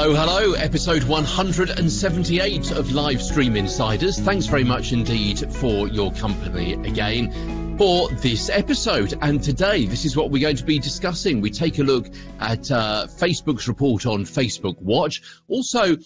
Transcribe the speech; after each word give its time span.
Hello, 0.00 0.14
hello, 0.14 0.52
episode 0.52 1.02
178 1.02 2.70
of 2.70 2.92
Live 2.92 3.20
Stream 3.20 3.56
Insiders. 3.56 4.20
Thanks 4.20 4.46
very 4.46 4.62
much 4.62 4.92
indeed 4.92 5.52
for 5.52 5.88
your 5.88 6.12
company 6.12 6.74
again 6.74 7.76
for 7.76 8.08
this 8.08 8.48
episode. 8.48 9.18
And 9.20 9.42
today, 9.42 9.86
this 9.86 10.04
is 10.04 10.16
what 10.16 10.30
we're 10.30 10.40
going 10.40 10.54
to 10.54 10.64
be 10.64 10.78
discussing. 10.78 11.40
We 11.40 11.50
take 11.50 11.80
a 11.80 11.82
look 11.82 12.06
at 12.38 12.70
uh, 12.70 13.08
Facebook's 13.08 13.66
report 13.66 14.06
on 14.06 14.20
Facebook 14.20 14.80
Watch. 14.80 15.20
Also, 15.48 15.96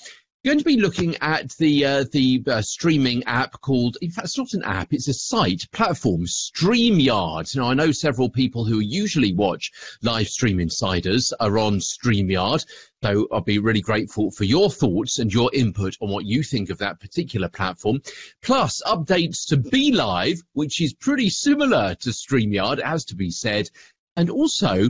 going 0.44 0.58
to 0.58 0.64
be 0.64 0.76
looking 0.76 1.16
at 1.20 1.50
the 1.58 1.84
uh, 1.84 2.04
the 2.10 2.42
uh, 2.48 2.62
streaming 2.62 3.22
app 3.24 3.60
called 3.60 3.96
in 4.02 4.10
fact 4.10 4.26
it's 4.26 4.38
not 4.38 4.54
an 4.54 4.64
app 4.64 4.92
it's 4.92 5.06
a 5.06 5.14
site 5.14 5.70
platform 5.70 6.24
StreamYard. 6.24 7.54
Now 7.54 7.70
I 7.70 7.74
know 7.74 7.92
several 7.92 8.28
people 8.28 8.64
who 8.64 8.80
usually 8.80 9.32
watch 9.32 9.70
live 10.02 10.28
stream 10.28 10.58
insiders 10.58 11.32
are 11.38 11.58
on 11.58 11.78
StreamYard 11.78 12.66
so 13.04 13.28
I'll 13.30 13.40
be 13.40 13.60
really 13.60 13.82
grateful 13.82 14.32
for 14.32 14.42
your 14.42 14.68
thoughts 14.68 15.20
and 15.20 15.32
your 15.32 15.50
input 15.54 15.96
on 16.00 16.10
what 16.10 16.24
you 16.24 16.42
think 16.42 16.70
of 16.70 16.78
that 16.78 16.98
particular 16.98 17.48
platform 17.48 18.00
plus 18.42 18.82
updates 18.84 19.46
to 19.48 19.58
BeLive 19.58 20.42
which 20.54 20.80
is 20.80 20.92
pretty 20.92 21.30
similar 21.30 21.94
to 22.00 22.10
StreamYard 22.10 22.80
as 22.80 23.04
to 23.06 23.14
be 23.14 23.30
said 23.30 23.68
and 24.16 24.28
also 24.28 24.88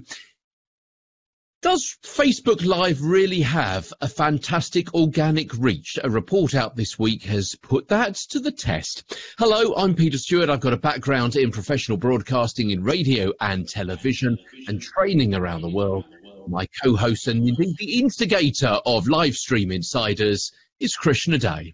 does 1.63 1.97
Facebook 2.03 2.65
Live 2.65 3.01
really 3.03 3.41
have 3.41 3.93
a 4.01 4.09
fantastic 4.09 4.93
organic 4.95 5.57
reach? 5.57 5.97
A 6.03 6.11
report 6.11 6.57
out 6.57 6.75
this 6.75 6.99
week 6.99 7.23
has 7.23 7.55
put 7.63 7.87
that 7.89 8.17
to 8.31 8.41
the 8.41 8.51
test. 8.51 9.15
Hello, 9.39 9.73
I'm 9.77 9.95
Peter 9.95 10.19
Stewart. 10.19 10.51
I've 10.51 10.59
got 10.59 10.73
a 10.73 10.77
background 10.77 11.37
in 11.37 11.53
professional 11.53 11.99
broadcasting 11.99 12.71
in 12.71 12.83
radio 12.83 13.33
and 13.41 13.69
television 13.69 14.37
and 14.67 14.83
training 14.83 15.37
around 15.37 15.63
the 15.63 15.71
world. 15.71 16.05
My 16.49 16.67
co-host 16.83 17.29
and 17.29 17.49
indeed 17.49 17.77
the 17.79 18.01
instigator 18.01 18.81
of 18.85 19.07
live 19.07 19.37
stream 19.37 19.71
insiders 19.71 20.51
is 20.81 20.97
Krishna 20.97 21.39
De. 21.39 21.73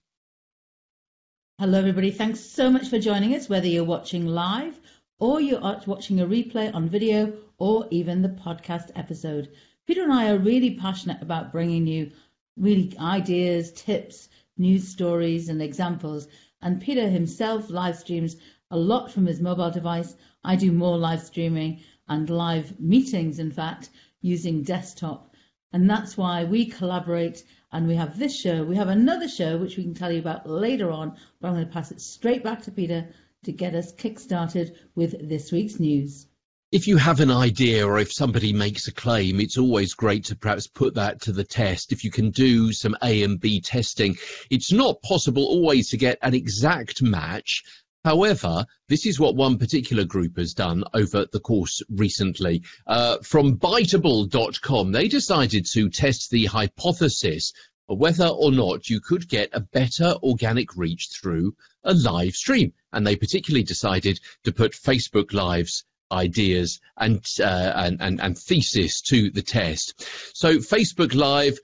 Hello, 1.59 1.79
everybody. 1.79 2.11
Thanks 2.11 2.41
so 2.41 2.71
much 2.71 2.89
for 2.91 2.99
joining 2.99 3.35
us, 3.35 3.49
whether 3.49 3.67
you're 3.67 3.85
watching 3.85 4.27
live 4.27 4.79
or 5.19 5.41
you're 5.41 5.81
watching 5.87 6.21
a 6.21 6.27
replay 6.27 6.73
on 6.75 6.91
video 6.91 7.33
or 7.57 7.89
even 7.91 8.21
the 8.21 8.29
podcast 8.29 8.91
episode. 8.95 9.49
Peter 9.89 10.03
and 10.03 10.13
I 10.13 10.29
are 10.29 10.39
really 10.39 10.75
passionate 10.75 11.23
about 11.23 11.51
bringing 11.51 11.87
you 11.87 12.11
really 12.59 12.95
ideas, 12.99 13.73
tips, 13.73 14.29
news 14.59 14.87
stories, 14.87 15.49
and 15.49 15.63
examples. 15.63 16.29
And 16.61 16.83
Peter 16.83 17.09
himself 17.09 17.71
live 17.71 17.97
streams 17.97 18.37
a 18.71 18.77
lot 18.77 19.11
from 19.11 19.25
his 19.25 19.41
mobile 19.41 19.71
device. 19.71 20.15
I 20.45 20.57
do 20.57 20.73
more 20.73 20.99
live 20.99 21.23
streaming 21.23 21.81
and 22.07 22.29
live 22.29 22.79
meetings, 22.79 23.39
in 23.39 23.51
fact, 23.51 23.89
using 24.21 24.63
desktop. 24.63 25.35
And 25.73 25.89
that's 25.89 26.19
why 26.19 26.45
we 26.45 26.67
collaborate 26.67 27.43
and 27.73 27.89
we 27.89 27.95
have 27.95 28.19
this 28.19 28.39
show. 28.39 28.65
We 28.65 28.77
have 28.77 28.89
another 28.89 29.27
show 29.27 29.57
which 29.57 29.79
we 29.79 29.85
can 29.85 29.95
tell 29.95 30.13
you 30.13 30.19
about 30.19 30.47
later 30.47 30.91
on, 30.91 31.17
but 31.41 31.49
I'm 31.49 31.55
going 31.55 31.67
to 31.67 31.73
pass 31.73 31.93
it 31.93 32.03
straight 32.03 32.45
back 32.45 32.61
to 32.65 32.73
Peter 32.73 33.09
to 33.45 33.53
get 33.53 33.75
us 33.75 33.91
kick-started 33.93 34.79
with 34.95 35.31
this 35.31 35.51
week's 35.51 35.81
news 35.81 36.27
if 36.71 36.87
you 36.87 36.99
have 36.99 37.21
an 37.21 37.31
idea 37.31 37.87
or 37.87 37.99
if 37.99 38.13
somebody 38.13 38.53
makes 38.53 38.89
a 38.89 38.93
claim, 38.93 39.41
it's 39.41 39.57
always 39.57 39.95
great 39.95 40.25
to 40.27 40.37
perhaps 40.37 40.67
put 40.67 40.97
that 40.97 41.23
to 41.23 41.33
the 41.33 41.45
test. 41.45 41.93
If 41.93 42.05
you 42.05 42.11
can 42.11 42.31
do 42.31 42.75
some 42.75 42.95
A 43.03 43.23
and 43.23 43.41
B 43.41 43.63
testing, 43.63 44.19
it's 44.51 44.71
not 44.71 45.01
possible 45.01 45.45
always 45.45 45.89
to 45.91 45.97
get 45.97 46.19
an 46.21 46.35
exact 46.35 47.01
match. 47.01 47.63
However, 48.05 48.67
this 48.87 49.07
is 49.07 49.19
what 49.19 49.35
one 49.35 49.57
particular 49.57 50.05
group 50.05 50.37
has 50.37 50.53
done 50.53 50.85
over 50.93 51.25
the 51.33 51.41
course 51.41 51.81
recently. 51.89 52.63
Uh, 52.87 53.17
from 53.23 53.57
Biteable.com, 53.57 54.93
they 54.93 55.09
decided 55.09 55.65
to 55.73 55.89
test 55.89 56.31
the 56.31 56.47
hypothesis 56.47 57.55
of 57.89 57.99
whether 57.99 58.29
or 58.29 58.53
not 58.53 58.91
you 58.91 59.01
could 59.01 59.27
get 59.27 59.49
a 59.55 59.61
better 59.61 60.15
organic 60.23 60.77
reach 60.77 61.09
through 61.19 61.57
a 61.83 61.95
live 61.95 62.35
stream. 62.35 62.75
And 62.93 63.07
they 63.07 63.17
particularly 63.17 63.65
decided 63.65 64.21
to 64.45 64.53
put 64.53 64.73
Facebook 64.73 65.33
Lives 65.33 65.85
ideas 66.11 66.81
and, 66.97 67.25
uh, 67.41 67.73
and, 67.75 68.01
and, 68.01 68.21
and 68.21 68.39
thesis 68.39 69.01
to 69.03 69.31
the 69.31 69.43
test. 69.43 70.07
So 70.35 70.57
Facebook 70.57 71.15
Live 71.15 71.59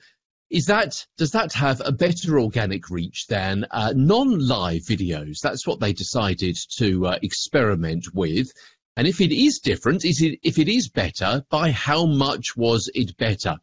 is 0.51 0.67
that 0.67 1.05
does 1.17 1.33
that 1.33 1.53
have 1.55 1.83
a 1.85 1.91
better 1.91 2.39
organic 2.39 2.89
reach 2.91 3.27
than 3.27 3.67
uh, 3.71 3.93
non-live 3.97 4.83
videos? 4.83 5.41
That's 5.41 5.67
what 5.67 5.81
they 5.81 5.93
decided 5.93 6.57
to 6.77 7.07
uh, 7.07 7.19
experiment 7.23 8.15
with. 8.15 8.53
And 8.97 9.09
if 9.09 9.21
it 9.21 9.33
is 9.33 9.59
different, 9.59 10.05
is 10.05 10.23
it 10.23 10.39
if 10.43 10.59
it 10.59 10.69
is 10.69 10.89
better, 10.89 11.45
by 11.51 11.73
how 11.73 12.07
much 12.07 12.57
was 12.57 12.89
it 12.95 13.17
better? 13.17 13.57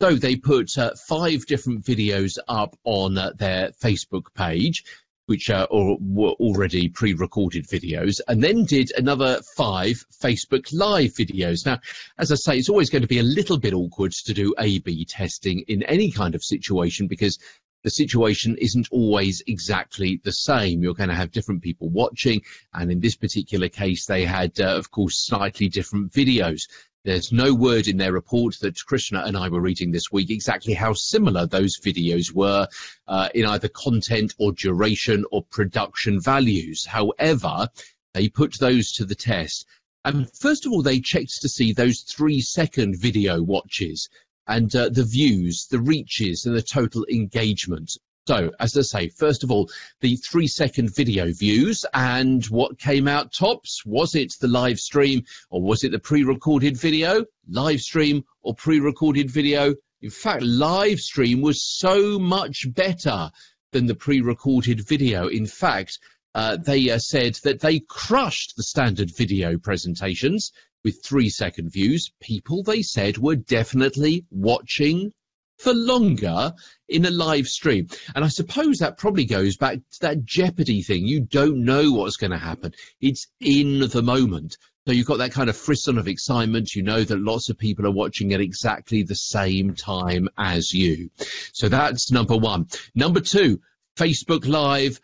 So 0.00 0.14
they 0.14 0.36
put 0.36 0.76
uh, 0.78 0.92
five 1.08 1.46
different 1.46 1.84
videos 1.84 2.38
up 2.46 2.76
on 2.84 3.18
uh, 3.18 3.32
their 3.36 3.70
Facebook 3.82 4.32
page 4.34 4.84
which 5.26 5.50
uh, 5.50 5.66
or, 5.70 5.98
were 6.00 6.30
already 6.32 6.88
pre-recorded 6.88 7.66
videos, 7.66 8.20
and 8.28 8.42
then 8.42 8.64
did 8.64 8.92
another 8.96 9.40
five 9.56 10.04
Facebook 10.22 10.72
Live 10.72 11.12
videos. 11.12 11.66
Now, 11.66 11.80
as 12.18 12.32
I 12.32 12.36
say, 12.36 12.58
it's 12.58 12.68
always 12.68 12.90
going 12.90 13.02
to 13.02 13.08
be 13.08 13.18
a 13.18 13.24
little 13.24 13.58
bit 13.58 13.74
awkward 13.74 14.12
to 14.12 14.34
do 14.34 14.54
A/B 14.58 15.04
testing 15.04 15.64
in 15.68 15.82
any 15.84 16.10
kind 16.10 16.34
of 16.34 16.42
situation 16.42 17.06
because 17.06 17.38
the 17.82 17.90
situation 17.90 18.56
isn't 18.58 18.88
always 18.90 19.42
exactly 19.46 20.20
the 20.24 20.32
same. 20.32 20.82
You're 20.82 20.94
going 20.94 21.08
to 21.08 21.14
have 21.14 21.30
different 21.30 21.62
people 21.62 21.88
watching, 21.88 22.42
and 22.74 22.90
in 22.90 22.98
this 22.98 23.14
particular 23.14 23.68
case, 23.68 24.06
they 24.06 24.24
had, 24.24 24.60
uh, 24.60 24.76
of 24.76 24.90
course, 24.90 25.24
slightly 25.24 25.68
different 25.68 26.12
videos. 26.12 26.62
There's 27.06 27.30
no 27.30 27.54
word 27.54 27.86
in 27.86 27.98
their 27.98 28.12
report 28.12 28.58
that 28.62 28.84
Krishna 28.84 29.22
and 29.24 29.36
I 29.36 29.48
were 29.48 29.60
reading 29.60 29.92
this 29.92 30.10
week 30.10 30.28
exactly 30.28 30.74
how 30.74 30.92
similar 30.92 31.46
those 31.46 31.78
videos 31.78 32.32
were 32.32 32.66
uh, 33.06 33.28
in 33.32 33.46
either 33.46 33.68
content 33.68 34.34
or 34.38 34.50
duration 34.50 35.24
or 35.30 35.44
production 35.44 36.20
values. 36.20 36.84
However, 36.84 37.68
they 38.12 38.28
put 38.28 38.58
those 38.58 38.90
to 38.94 39.04
the 39.04 39.14
test. 39.14 39.66
And 40.04 40.28
first 40.34 40.66
of 40.66 40.72
all, 40.72 40.82
they 40.82 40.98
checked 40.98 41.42
to 41.42 41.48
see 41.48 41.72
those 41.72 42.00
three 42.00 42.40
second 42.40 42.96
video 42.98 43.40
watches 43.40 44.08
and 44.48 44.74
uh, 44.74 44.88
the 44.88 45.04
views, 45.04 45.68
the 45.70 45.78
reaches, 45.78 46.44
and 46.44 46.56
the 46.56 46.60
total 46.60 47.06
engagement. 47.08 47.96
So, 48.26 48.50
as 48.58 48.76
I 48.76 48.80
say, 48.80 49.08
first 49.08 49.44
of 49.44 49.52
all, 49.52 49.70
the 50.00 50.16
three 50.16 50.48
second 50.48 50.92
video 50.92 51.32
views 51.32 51.86
and 51.94 52.44
what 52.46 52.76
came 52.76 53.06
out 53.06 53.32
tops. 53.32 53.86
Was 53.86 54.16
it 54.16 54.34
the 54.40 54.48
live 54.48 54.80
stream 54.80 55.22
or 55.48 55.62
was 55.62 55.84
it 55.84 55.92
the 55.92 56.00
pre 56.00 56.24
recorded 56.24 56.76
video? 56.76 57.24
Live 57.48 57.80
stream 57.80 58.24
or 58.42 58.52
pre 58.56 58.80
recorded 58.80 59.30
video? 59.30 59.76
In 60.02 60.10
fact, 60.10 60.42
live 60.42 60.98
stream 60.98 61.40
was 61.40 61.62
so 61.62 62.18
much 62.18 62.66
better 62.74 63.30
than 63.70 63.86
the 63.86 63.94
pre 63.94 64.20
recorded 64.20 64.84
video. 64.88 65.28
In 65.28 65.46
fact, 65.46 66.00
uh, 66.34 66.56
they 66.56 66.90
uh, 66.90 66.98
said 66.98 67.36
that 67.44 67.60
they 67.60 67.78
crushed 67.78 68.56
the 68.56 68.64
standard 68.64 69.16
video 69.16 69.56
presentations 69.56 70.50
with 70.82 71.04
three 71.04 71.28
second 71.28 71.70
views. 71.70 72.10
People, 72.20 72.64
they 72.64 72.82
said, 72.82 73.18
were 73.18 73.36
definitely 73.36 74.26
watching 74.30 75.12
for 75.58 75.72
longer 75.72 76.52
in 76.88 77.04
a 77.04 77.10
live 77.10 77.48
stream. 77.48 77.88
And 78.14 78.24
I 78.24 78.28
suppose 78.28 78.78
that 78.78 78.98
probably 78.98 79.24
goes 79.24 79.56
back 79.56 79.76
to 79.76 80.00
that 80.02 80.24
Jeopardy 80.24 80.82
thing. 80.82 81.06
You 81.06 81.20
don't 81.20 81.64
know 81.64 81.92
what's 81.92 82.16
going 82.16 82.30
to 82.32 82.38
happen. 82.38 82.72
It's 83.00 83.26
in 83.40 83.80
the 83.80 84.02
moment. 84.02 84.56
So 84.86 84.92
you've 84.92 85.06
got 85.06 85.18
that 85.18 85.32
kind 85.32 85.50
of 85.50 85.56
frisson 85.56 85.98
of 85.98 86.06
excitement. 86.06 86.74
You 86.74 86.82
know 86.82 87.02
that 87.02 87.18
lots 87.18 87.48
of 87.50 87.58
people 87.58 87.86
are 87.86 87.92
watching 87.92 88.32
at 88.32 88.40
exactly 88.40 89.02
the 89.02 89.16
same 89.16 89.74
time 89.74 90.28
as 90.38 90.72
you. 90.72 91.10
So 91.52 91.68
that's 91.68 92.12
number 92.12 92.36
one. 92.36 92.68
Number 92.94 93.20
two, 93.20 93.60
Facebook 93.96 94.46
Live. 94.46 95.00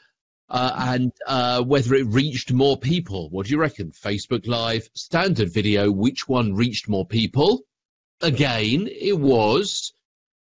Uh, 0.48 0.74
and 0.76 1.12
uh, 1.26 1.62
whether 1.62 1.94
it 1.94 2.06
reached 2.08 2.52
more 2.52 2.76
people. 2.76 3.30
What 3.30 3.46
do 3.46 3.52
you 3.52 3.58
reckon? 3.58 3.90
Facebook 3.90 4.46
Live, 4.46 4.86
standard 4.92 5.50
video, 5.50 5.90
which 5.90 6.28
one 6.28 6.52
reached 6.52 6.90
more 6.90 7.06
people? 7.06 7.62
Again, 8.20 8.86
it 8.86 9.18
was 9.18 9.94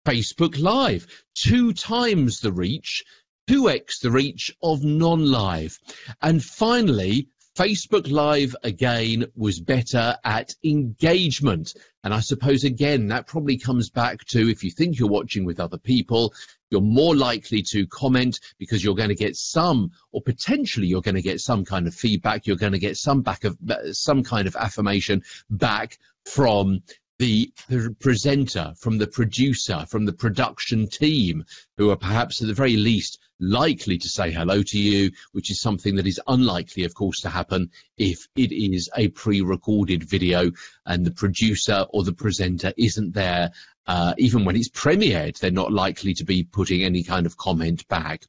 Facebook 0.05 0.59
Live. 0.59 1.07
Two 1.35 1.73
times 1.73 2.39
the 2.39 2.51
reach, 2.51 3.03
2x 3.49 4.01
the 4.01 4.11
reach 4.11 4.55
of 4.63 4.83
non-live. 4.83 5.77
And 6.21 6.43
finally, 6.43 7.27
Facebook 7.57 8.09
Live 8.09 8.55
again 8.63 9.25
was 9.35 9.59
better 9.59 10.15
at 10.23 10.55
engagement. 10.63 11.73
And 12.03 12.13
I 12.13 12.21
suppose 12.21 12.63
again, 12.63 13.07
that 13.07 13.27
probably 13.27 13.57
comes 13.57 13.89
back 13.89 14.23
to 14.29 14.49
if 14.49 14.63
you 14.63 14.71
think 14.71 14.97
you're 14.97 15.09
watching 15.09 15.43
with 15.43 15.59
other 15.59 15.77
people, 15.77 16.33
you're 16.69 16.79
more 16.79 17.15
likely 17.15 17.61
to 17.71 17.85
comment 17.87 18.39
because 18.57 18.81
you're 18.81 18.95
going 18.95 19.09
to 19.09 19.15
get 19.15 19.35
some, 19.35 19.91
or 20.13 20.21
potentially 20.21 20.87
you're 20.87 21.01
going 21.01 21.15
to 21.15 21.21
get 21.21 21.41
some 21.41 21.65
kind 21.65 21.87
of 21.87 21.93
feedback. 21.93 22.47
You're 22.47 22.55
going 22.55 22.71
to 22.71 22.79
get 22.79 22.95
some 22.95 23.21
back 23.21 23.43
of 23.43 23.57
some 23.91 24.23
kind 24.23 24.47
of 24.47 24.55
affirmation 24.55 25.23
back 25.49 25.99
from 26.25 26.81
the, 27.21 27.53
presenter, 27.99 28.73
from 28.79 28.97
the 28.97 29.05
producer, 29.05 29.85
from 29.87 30.05
the 30.05 30.13
production 30.13 30.87
team, 30.87 31.45
who 31.77 31.91
are 31.91 31.95
perhaps 31.95 32.41
at 32.41 32.47
the 32.47 32.53
very 32.53 32.75
least 32.77 33.19
likely 33.39 33.99
to 33.99 34.09
say 34.09 34.31
hello 34.31 34.63
to 34.63 34.79
you, 34.79 35.11
which 35.31 35.51
is 35.51 35.61
something 35.61 35.95
that 35.95 36.07
is 36.07 36.19
unlikely, 36.27 36.83
of 36.83 36.95
course, 36.95 37.21
to 37.21 37.29
happen 37.29 37.69
if 37.95 38.27
it 38.35 38.51
is 38.51 38.89
a 38.97 39.09
pre-recorded 39.09 40.03
video 40.03 40.51
and 40.87 41.05
the 41.05 41.11
producer 41.11 41.85
or 41.91 42.03
the 42.03 42.13
presenter 42.13 42.73
isn't 42.75 43.13
there. 43.13 43.51
Uh, 43.85 44.13
even 44.17 44.43
when 44.43 44.55
it's 44.55 44.69
premiered, 44.69 45.37
they're 45.37 45.51
not 45.51 45.71
likely 45.71 46.15
to 46.15 46.23
be 46.23 46.43
putting 46.43 46.83
any 46.83 47.03
kind 47.03 47.27
of 47.27 47.37
comment 47.37 47.87
back. 47.87 48.25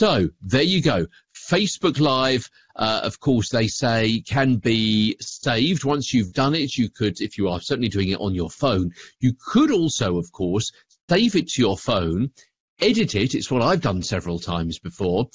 So 0.00 0.30
there 0.40 0.62
you 0.62 0.80
go. 0.80 1.08
Facebook 1.36 2.00
Live, 2.00 2.48
uh, 2.74 3.02
of 3.04 3.20
course, 3.20 3.50
they 3.50 3.68
say 3.68 4.22
can 4.26 4.56
be 4.56 5.14
saved 5.20 5.84
once 5.84 6.14
you've 6.14 6.32
done 6.32 6.54
it. 6.54 6.74
You 6.74 6.88
could, 6.88 7.20
if 7.20 7.36
you 7.36 7.50
are 7.50 7.60
certainly 7.60 7.90
doing 7.90 8.08
it 8.08 8.18
on 8.18 8.34
your 8.34 8.48
phone, 8.48 8.92
you 9.20 9.34
could 9.34 9.70
also, 9.70 10.16
of 10.16 10.32
course, 10.32 10.72
save 11.10 11.36
it 11.36 11.48
to 11.48 11.60
your 11.60 11.76
phone, 11.76 12.30
edit 12.80 13.14
it. 13.14 13.34
It's 13.34 13.50
what 13.50 13.60
I've 13.60 13.82
done 13.82 14.02
several 14.02 14.38
times 14.38 14.78
before. 14.78 15.28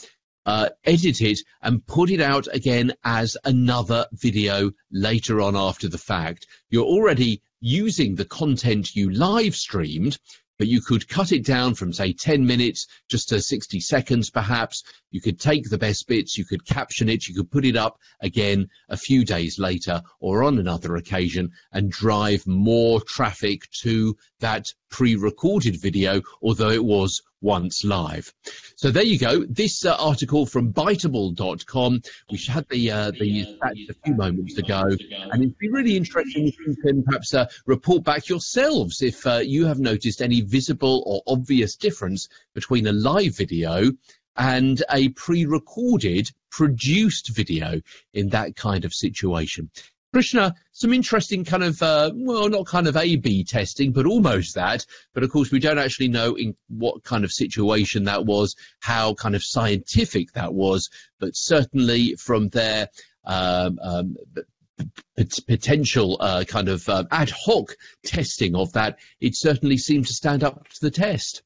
Uh, 0.47 0.69
edit 0.83 1.21
it 1.21 1.41
and 1.61 1.85
put 1.85 2.09
it 2.09 2.19
out 2.19 2.47
again 2.51 2.93
as 3.03 3.37
another 3.45 4.07
video 4.13 4.71
later 4.91 5.41
on 5.41 5.55
after 5.55 5.87
the 5.87 5.99
fact. 5.99 6.47
You're 6.71 6.85
already 6.85 7.43
using 7.59 8.15
the 8.15 8.25
content 8.25 8.95
you 8.95 9.11
live 9.11 9.55
streamed 9.55 10.17
but 10.57 10.67
you 10.67 10.81
could 10.81 11.07
cut 11.07 11.31
it 11.31 11.45
down 11.45 11.73
from 11.75 11.93
say 11.93 12.13
10 12.13 12.45
minutes 12.45 12.87
just 13.09 13.29
to 13.29 13.41
60 13.41 13.79
seconds 13.79 14.29
perhaps. 14.29 14.83
You 15.11 15.21
could 15.21 15.39
take 15.39 15.69
the 15.69 15.77
best 15.77 16.07
bits, 16.07 16.37
you 16.37 16.45
could 16.45 16.65
caption 16.65 17.09
it, 17.09 17.27
you 17.27 17.35
could 17.35 17.51
put 17.51 17.65
it 17.65 17.75
up 17.75 17.99
again 18.21 18.69
a 18.89 18.97
few 18.97 19.25
days 19.25 19.59
later 19.59 20.01
or 20.19 20.43
on 20.43 20.59
another 20.59 20.95
occasion 20.95 21.51
and 21.71 21.91
drive 21.91 22.45
more 22.47 23.01
traffic 23.01 23.69
to 23.81 24.15
that 24.39 24.67
pre-recorded 24.95 25.75
video, 25.81 26.21
although 26.41 26.69
it 26.69 26.83
was 26.83 27.21
once 27.41 27.83
live. 27.83 28.33
So 28.77 28.91
there 28.91 29.03
you 29.03 29.19
go. 29.19 29.43
This 29.43 29.83
uh, 29.83 29.93
article 29.99 30.45
from 30.45 30.71
Biteable.com, 30.71 32.01
which 32.29 32.47
had 32.47 32.65
the 32.69 32.91
uh, 32.91 33.11
the 33.11 33.45
stats 33.45 33.89
a 33.89 33.93
few 34.05 34.15
moments 34.15 34.57
ago, 34.57 34.83
and 35.31 35.43
it'd 35.43 35.57
be 35.57 35.69
really 35.69 35.97
interesting 35.97 36.47
if 36.47 36.55
you 36.65 36.77
can 36.81 37.03
perhaps 37.03 37.33
uh, 37.33 37.47
report 37.65 38.05
back 38.05 38.29
yourselves 38.29 39.01
if 39.01 39.27
uh, 39.27 39.41
you 39.43 39.65
have 39.65 39.79
noticed 39.79 40.21
any 40.21 40.39
visible 40.39 41.03
or 41.05 41.21
obvious 41.27 41.75
difference 41.75 42.29
between 42.53 42.87
a 42.87 42.93
live 42.93 43.35
video 43.35 43.91
and 44.37 44.81
a 44.89 45.09
pre-recorded 45.09 46.31
produced 46.51 47.35
video 47.35 47.81
in 48.13 48.29
that 48.29 48.55
kind 48.55 48.85
of 48.85 48.93
situation. 48.93 49.69
Krishna, 50.15 50.55
some 50.71 50.93
interesting 50.93 51.43
kind 51.43 51.61
of, 51.61 51.81
uh, 51.81 52.09
well, 52.15 52.47
not 52.47 52.65
kind 52.65 52.87
of 52.87 52.95
A-B 52.95 53.43
testing, 53.43 53.91
but 53.91 54.05
almost 54.05 54.55
that. 54.55 54.85
But 55.13 55.23
of 55.23 55.29
course, 55.29 55.51
we 55.51 55.59
don't 55.59 55.77
actually 55.77 56.07
know 56.07 56.35
in 56.35 56.55
what 56.69 57.03
kind 57.03 57.25
of 57.25 57.33
situation 57.33 58.05
that 58.05 58.25
was, 58.25 58.55
how 58.79 59.13
kind 59.15 59.35
of 59.35 59.43
scientific 59.43 60.31
that 60.31 60.53
was, 60.53 60.89
but 61.19 61.35
certainly 61.35 62.15
from 62.15 62.47
their 62.47 62.87
um, 63.25 63.77
um, 63.83 64.15
potential 65.47 66.15
uh, 66.21 66.45
kind 66.47 66.69
of 66.69 66.87
uh, 66.87 67.03
ad 67.11 67.31
hoc 67.31 67.75
testing 68.05 68.55
of 68.55 68.71
that, 68.71 68.99
it 69.19 69.35
certainly 69.35 69.77
seemed 69.77 70.07
to 70.07 70.13
stand 70.13 70.45
up 70.45 70.65
to 70.69 70.79
the 70.79 70.91
test. 70.91 71.43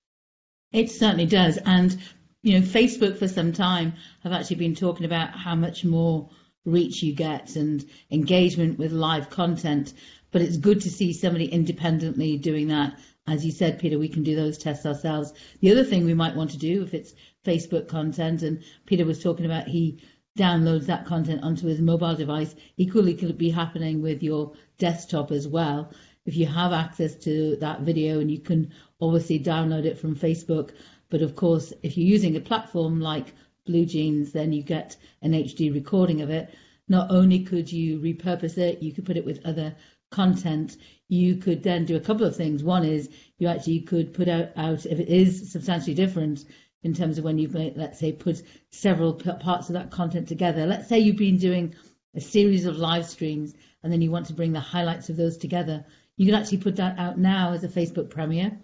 It 0.71 0.92
certainly 0.92 1.25
does. 1.25 1.57
And, 1.57 1.98
you 2.44 2.60
know, 2.60 2.63
Facebook 2.63 3.18
for 3.18 3.27
some 3.27 3.51
time 3.51 3.94
have 4.21 4.31
actually 4.31 4.57
been 4.57 4.75
talking 4.75 5.07
about 5.07 5.31
how 5.31 5.56
much 5.56 5.83
more 5.83 6.30
reach 6.65 7.01
you 7.03 7.13
get 7.13 7.56
and 7.56 7.85
engagement 8.11 8.77
with 8.77 8.91
live 8.91 9.29
content. 9.29 9.94
But 10.31 10.41
it's 10.41 10.57
good 10.57 10.81
to 10.81 10.89
see 10.89 11.13
somebody 11.13 11.45
independently 11.45 12.38
doing 12.38 12.67
that. 12.67 13.00
As 13.27 13.45
you 13.45 13.51
said, 13.51 13.79
Peter, 13.79 14.00
we 14.00 14.09
can 14.09 14.23
do 14.23 14.35
those 14.35 14.57
tests 14.57 14.85
ourselves. 14.85 15.33
The 15.61 15.71
other 15.71 15.83
thing 15.83 16.06
we 16.06 16.13
might 16.13 16.35
want 16.35 16.51
to 16.51 16.57
do 16.57 16.83
if 16.83 16.94
it's 16.94 17.13
Facebook 17.45 17.88
content, 17.88 18.41
and 18.41 18.63
Peter 18.85 19.06
was 19.06 19.21
talking 19.21 19.45
about 19.45 19.67
he 19.67 20.01
downloads 20.38 20.85
that 20.85 21.06
content 21.06 21.44
onto 21.44 21.67
his 21.67 21.81
mobile 21.81 22.15
device, 22.15 22.56
equally 22.77 23.13
could 23.13 23.38
be 23.38 23.50
happening 23.50 24.01
with 24.01 24.23
your 24.23 24.53
desktop 24.77 25.31
as 25.31 25.47
well. 25.47 25.91
If 26.25 26.38
you 26.38 26.45
have 26.45 26.73
access 26.73 27.15
to 27.23 27.56
that 27.57 27.81
video 27.81 28.19
and 28.19 28.31
you 28.31 28.39
can 28.39 28.71
obviously 29.01 29.39
download 29.39 29.85
it 29.85 29.97
from 29.97 30.15
Facebook, 30.15 30.71
but 31.09 31.21
of 31.21 31.35
course, 31.35 31.73
if 31.83 31.97
you're 31.97 32.07
using 32.07 32.35
a 32.35 32.41
platform 32.41 33.00
like 33.00 33.33
BlueJeans, 33.69 34.31
then 34.31 34.51
you 34.51 34.63
get 34.63 34.98
an 35.21 35.33
HD 35.33 35.74
recording 35.74 36.21
of 36.21 36.30
it. 36.30 36.54
Not 36.88 37.12
only 37.12 37.44
could 37.44 37.71
you 37.71 38.00
repurpose 38.00 38.57
it, 38.57 38.81
you 38.81 38.92
could 38.92 39.06
put 39.06 39.18
it 39.18 39.25
with 39.25 39.45
other 39.45 39.75
content. 40.10 40.75
You 41.07 41.36
could 41.36 41.62
then 41.62 41.86
do 41.86 41.95
a 41.95 42.00
couple 42.00 42.25
of 42.25 42.36
things. 42.36 42.63
One 42.63 42.83
is 42.83 43.10
you 43.38 43.48
actually 43.48 43.81
could 43.81 44.13
put 44.13 44.27
out, 44.27 44.50
out 44.56 44.86
if 44.86 45.00
it 45.00 45.07
is 45.07 45.51
substantially 45.51 45.94
different 45.94 46.45
in 46.81 46.94
terms 46.94 47.18
of 47.18 47.24
when 47.24 47.38
you've 47.38 47.54
let's 47.54 48.00
say, 48.00 48.12
put 48.12 48.42
several 48.71 49.13
parts 49.13 49.69
of 49.69 49.74
that 49.74 49.92
content 49.92 50.27
together. 50.27 50.66
Let's 50.66 50.88
say 50.88 51.00
you've 51.00 51.18
been 51.18 51.38
doing 51.38 51.75
a 52.16 52.21
series 52.21 52.66
of 52.66 52.77
live 52.77 53.06
streams 53.06 53.54
and 53.83 53.94
then 53.94 54.01
you 54.01 54.12
want 54.12 54.27
to 54.27 54.33
bring 54.33 54.54
the 54.54 54.60
highlights 54.60 55.10
of 55.10 55.18
those 55.18 55.38
together. 55.38 55.86
You 56.18 56.25
can 56.25 56.36
actually 56.36 56.60
put 56.60 56.77
that 56.77 56.98
out 56.98 57.18
now 57.18 57.54
as 57.54 57.63
a 57.63 57.69
Facebook 57.69 58.10
premiere 58.10 58.57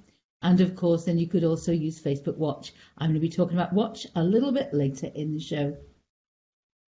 and 0.46 0.62
of 0.62 0.76
course, 0.76 1.06
then 1.06 1.18
you 1.18 1.28
could 1.28 1.44
also 1.44 1.72
use 1.72 2.00
Facebook 2.00 2.38
Watch. 2.38 2.72
I'm 3.00 3.10
going 3.10 3.16
to 3.16 3.20
be 3.20 3.30
talking 3.30 3.58
about 3.58 3.74
Watch 3.74 4.06
a 4.16 4.24
little 4.24 4.52
bit 4.52 4.72
later 4.76 5.08
in 5.16 5.34
the 5.34 5.40
show. 5.40 5.76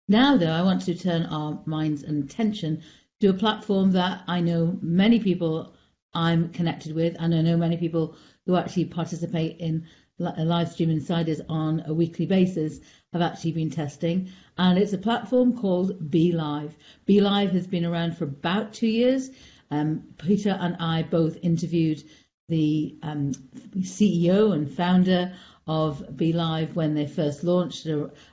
Now, 0.08 0.36
though, 0.36 0.50
I 0.50 0.62
want 0.62 0.82
to 0.82 0.94
turn 0.96 1.26
our 1.26 1.62
minds 1.64 2.02
and 2.02 2.24
attention 2.24 2.82
to 3.20 3.28
a 3.28 3.32
platform 3.32 3.92
that 3.92 4.24
I 4.26 4.40
know 4.40 4.76
many 4.82 5.20
people 5.20 5.72
I'm 6.12 6.48
connected 6.48 6.96
with, 6.96 7.14
and 7.20 7.32
I 7.32 7.42
know 7.42 7.56
many 7.56 7.76
people 7.76 8.16
who 8.44 8.56
actually 8.56 8.86
participate 8.86 9.60
in 9.60 9.86
live 10.18 10.72
stream 10.72 10.90
insiders 10.90 11.40
on 11.48 11.84
a 11.86 11.94
weekly 11.94 12.26
basis 12.26 12.80
have 13.12 13.22
actually 13.22 13.52
been 13.52 13.70
testing, 13.70 14.30
and 14.58 14.80
it's 14.80 14.94
a 14.94 14.98
platform 14.98 15.56
called 15.56 16.10
BeLive. 16.10 16.72
BeLive 17.06 17.52
has 17.52 17.68
been 17.68 17.84
around 17.84 18.16
for 18.16 18.24
about 18.24 18.72
two 18.72 18.88
years. 18.88 19.30
Um, 19.70 20.02
Peter 20.18 20.58
and 20.60 20.76
I 20.80 21.04
both 21.04 21.38
interviewed 21.42 22.02
the 22.48 22.96
um, 23.02 23.32
CEO 23.78 24.52
and 24.52 24.70
founder 24.70 25.34
of 25.66 26.00
BeLive 26.10 26.74
when 26.74 26.94
they 26.94 27.06
first 27.06 27.42
launched 27.42 27.86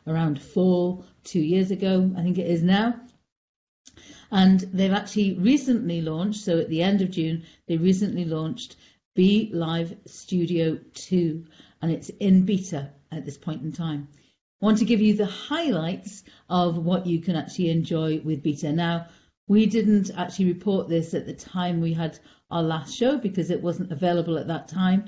around 0.05 0.41
fall 0.41 1.05
two 1.23 1.39
years 1.39 1.71
ago, 1.71 2.11
I 2.17 2.21
think 2.21 2.37
it 2.37 2.47
is 2.47 2.61
now. 2.61 2.99
And 4.29 4.59
they've 4.59 4.91
actually 4.91 5.33
recently 5.33 6.01
launched, 6.01 6.41
so 6.41 6.59
at 6.59 6.69
the 6.69 6.83
end 6.83 7.01
of 7.01 7.11
June, 7.11 7.43
they 7.67 7.77
recently 7.77 8.25
launched 8.25 8.75
BeLive 9.17 9.97
Studio 10.07 10.79
2, 10.93 11.45
and 11.81 11.91
it's 11.91 12.09
in 12.09 12.45
beta 12.45 12.91
at 13.11 13.25
this 13.25 13.37
point 13.37 13.61
in 13.61 13.71
time. 13.71 14.07
I 14.61 14.65
want 14.65 14.77
to 14.77 14.85
give 14.85 15.01
you 15.01 15.15
the 15.15 15.25
highlights 15.25 16.23
of 16.49 16.77
what 16.77 17.07
you 17.07 17.19
can 17.19 17.35
actually 17.35 17.71
enjoy 17.71 18.19
with 18.19 18.43
beta. 18.43 18.71
Now, 18.71 19.07
we 19.51 19.65
didn't 19.65 20.09
actually 20.15 20.45
report 20.45 20.87
this 20.87 21.13
at 21.13 21.25
the 21.25 21.33
time 21.33 21.81
we 21.81 21.91
had 21.91 22.17
our 22.49 22.63
last 22.63 22.95
show 22.95 23.17
because 23.17 23.51
it 23.51 23.61
wasn't 23.61 23.91
available 23.91 24.37
at 24.37 24.47
that 24.47 24.69
time. 24.69 25.03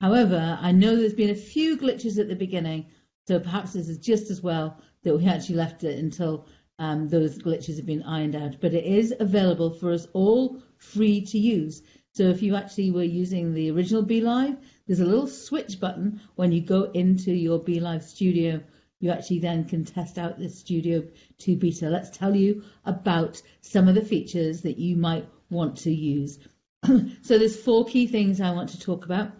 However, 0.00 0.58
I 0.58 0.72
know 0.72 0.96
there's 0.96 1.12
been 1.12 1.28
a 1.28 1.46
few 1.52 1.76
glitches 1.76 2.18
at 2.18 2.26
the 2.26 2.34
beginning, 2.34 2.86
so 3.28 3.38
perhaps 3.38 3.74
this 3.74 3.90
is 3.90 3.98
just 3.98 4.30
as 4.30 4.40
well 4.40 4.78
that 5.02 5.14
we 5.14 5.26
actually 5.26 5.56
left 5.56 5.84
it 5.84 5.98
until 5.98 6.46
um, 6.78 7.06
those 7.10 7.36
glitches 7.36 7.76
have 7.76 7.84
been 7.84 8.02
ironed 8.04 8.34
out. 8.34 8.62
But 8.62 8.72
it 8.72 8.86
is 8.86 9.12
available 9.20 9.68
for 9.68 9.92
us 9.92 10.06
all 10.14 10.62
free 10.78 11.20
to 11.26 11.38
use. 11.38 11.82
So 12.14 12.22
if 12.22 12.40
you 12.40 12.56
actually 12.56 12.92
were 12.92 13.02
using 13.02 13.52
the 13.52 13.70
original 13.72 14.06
BeLive, 14.06 14.56
there's 14.86 15.00
a 15.00 15.04
little 15.04 15.26
switch 15.26 15.78
button 15.78 16.18
when 16.36 16.50
you 16.50 16.62
go 16.62 16.84
into 16.92 17.30
your 17.30 17.60
BeLive 17.60 18.02
studio. 18.02 18.62
You 19.02 19.10
actually 19.10 19.40
then 19.40 19.64
can 19.64 19.84
test 19.84 20.16
out 20.16 20.38
the 20.38 20.48
Studio 20.48 21.02
2 21.38 21.56
beta. 21.56 21.90
Let's 21.90 22.16
tell 22.16 22.36
you 22.36 22.62
about 22.84 23.42
some 23.60 23.88
of 23.88 23.96
the 23.96 24.04
features 24.04 24.60
that 24.60 24.78
you 24.78 24.94
might 24.94 25.28
want 25.50 25.78
to 25.78 25.90
use. 25.90 26.38
so 26.84 27.36
there's 27.36 27.60
four 27.60 27.84
key 27.84 28.06
things 28.06 28.40
I 28.40 28.52
want 28.52 28.68
to 28.70 28.80
talk 28.80 29.04
about. 29.04 29.32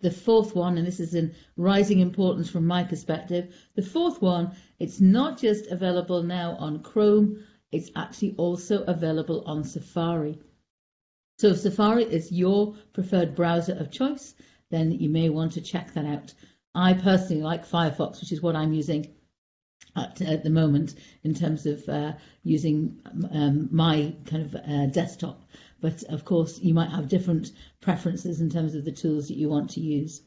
The 0.00 0.10
fourth 0.10 0.56
one, 0.56 0.76
and 0.76 0.84
this 0.84 0.98
is 0.98 1.14
in 1.14 1.36
rising 1.56 2.00
importance 2.00 2.50
from 2.50 2.66
my 2.66 2.82
perspective, 2.82 3.54
the 3.76 3.82
fourth 3.82 4.20
one, 4.20 4.56
it's 4.80 5.00
not 5.00 5.38
just 5.38 5.68
available 5.68 6.24
now 6.24 6.56
on 6.56 6.82
Chrome, 6.82 7.44
it's 7.70 7.92
actually 7.94 8.34
also 8.36 8.82
available 8.82 9.44
on 9.46 9.62
Safari. 9.62 10.40
So 11.38 11.50
if 11.50 11.58
Safari 11.58 12.06
is 12.06 12.32
your 12.32 12.74
preferred 12.92 13.36
browser 13.36 13.74
of 13.74 13.92
choice, 13.92 14.34
then 14.70 14.90
you 14.90 15.10
may 15.10 15.28
want 15.28 15.52
to 15.52 15.60
check 15.60 15.94
that 15.94 16.06
out. 16.06 16.34
I 16.74 16.94
personally 16.94 17.42
like 17.42 17.68
Firefox, 17.68 18.20
which 18.20 18.32
is 18.32 18.42
what 18.42 18.56
I'm 18.56 18.72
using 18.72 19.14
at, 19.96 20.20
at 20.20 20.42
the 20.42 20.50
moment 20.50 20.94
in 21.22 21.34
terms 21.34 21.66
of 21.66 21.88
uh, 21.88 22.12
using 22.42 23.00
um, 23.32 23.68
my 23.70 24.14
kind 24.26 24.42
of 24.42 24.54
uh, 24.54 24.86
desktop 24.86 25.40
but 25.84 26.02
of 26.04 26.24
course, 26.24 26.58
you 26.60 26.72
might 26.72 26.88
have 26.88 27.10
different 27.10 27.52
preferences 27.82 28.40
in 28.40 28.48
terms 28.48 28.74
of 28.74 28.86
the 28.86 28.90
tools 28.90 29.28
that 29.28 29.36
you 29.36 29.50
want 29.50 29.68
to 29.72 29.80
use. 29.80 30.22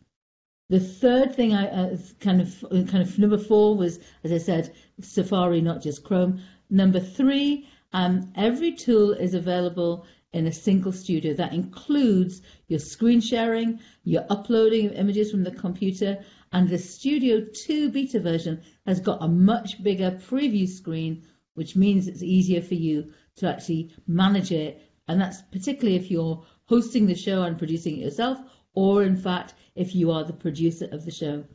The 0.70 0.80
third 0.80 1.34
thing 1.34 1.52
I 1.52 1.66
uh, 1.66 1.98
kind 2.20 2.42
of 2.42 2.64
kind 2.70 3.02
of 3.02 3.18
number 3.18 3.40
four 3.40 3.76
was, 3.76 4.00
as 4.24 4.32
I 4.32 4.38
said, 4.38 4.76
Safari, 5.02 5.62
not 5.62 5.82
just 5.82 6.04
Chrome. 6.04 6.42
Number 6.70 7.00
three, 7.00 7.68
um, 7.92 8.32
every 8.36 8.74
tool 8.74 9.14
is 9.14 9.34
available 9.34 10.06
in 10.32 10.46
a 10.46 10.52
single 10.52 10.92
studio. 10.92 11.34
That 11.34 11.54
includes 11.54 12.44
your 12.68 12.80
screen 12.80 13.20
sharing, 13.20 13.80
your 14.04 14.28
uploading 14.30 14.86
of 14.86 14.92
images 14.92 15.32
from 15.32 15.44
the 15.44 15.50
computer, 15.66 16.24
and 16.52 16.70
the 16.70 16.78
Studio 16.78 17.46
2 17.46 17.90
beta 17.90 18.20
version 18.20 18.62
has 18.86 19.00
got 19.00 19.24
a 19.24 19.28
much 19.28 19.82
bigger 19.84 20.12
preview 20.12 20.68
screen, 20.68 21.24
which 21.56 21.76
means 21.76 22.08
it's 22.08 22.24
easier 22.24 22.62
for 22.62 22.76
you 22.76 23.12
to 23.38 23.48
actually 23.48 23.92
manage 24.08 24.52
it. 24.52 24.82
And 25.08 25.20
that's 25.20 25.42
particularly 25.52 25.98
if 25.98 26.12
you're 26.12 26.46
hosting 26.66 27.08
the 27.08 27.16
show 27.16 27.44
and 27.44 27.58
producing 27.58 27.98
it 27.98 28.04
yourself, 28.04 28.40
or 28.74 29.04
in 29.04 29.16
fact, 29.16 29.54
if 29.76 29.96
you 29.96 30.12
are 30.12 30.24
the 30.24 30.34
producer 30.34 30.88
of 30.92 31.06
the 31.06 31.12
show. 31.12 31.46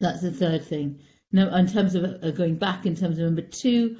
That's 0.00 0.22
the 0.22 0.32
third 0.32 0.64
thing. 0.64 1.00
Now, 1.32 1.54
in 1.56 1.66
terms 1.66 1.94
of 1.94 2.04
uh, 2.04 2.30
going 2.30 2.56
back, 2.56 2.86
in 2.86 2.94
terms 2.94 3.18
of 3.18 3.24
number 3.24 3.42
two, 3.42 3.96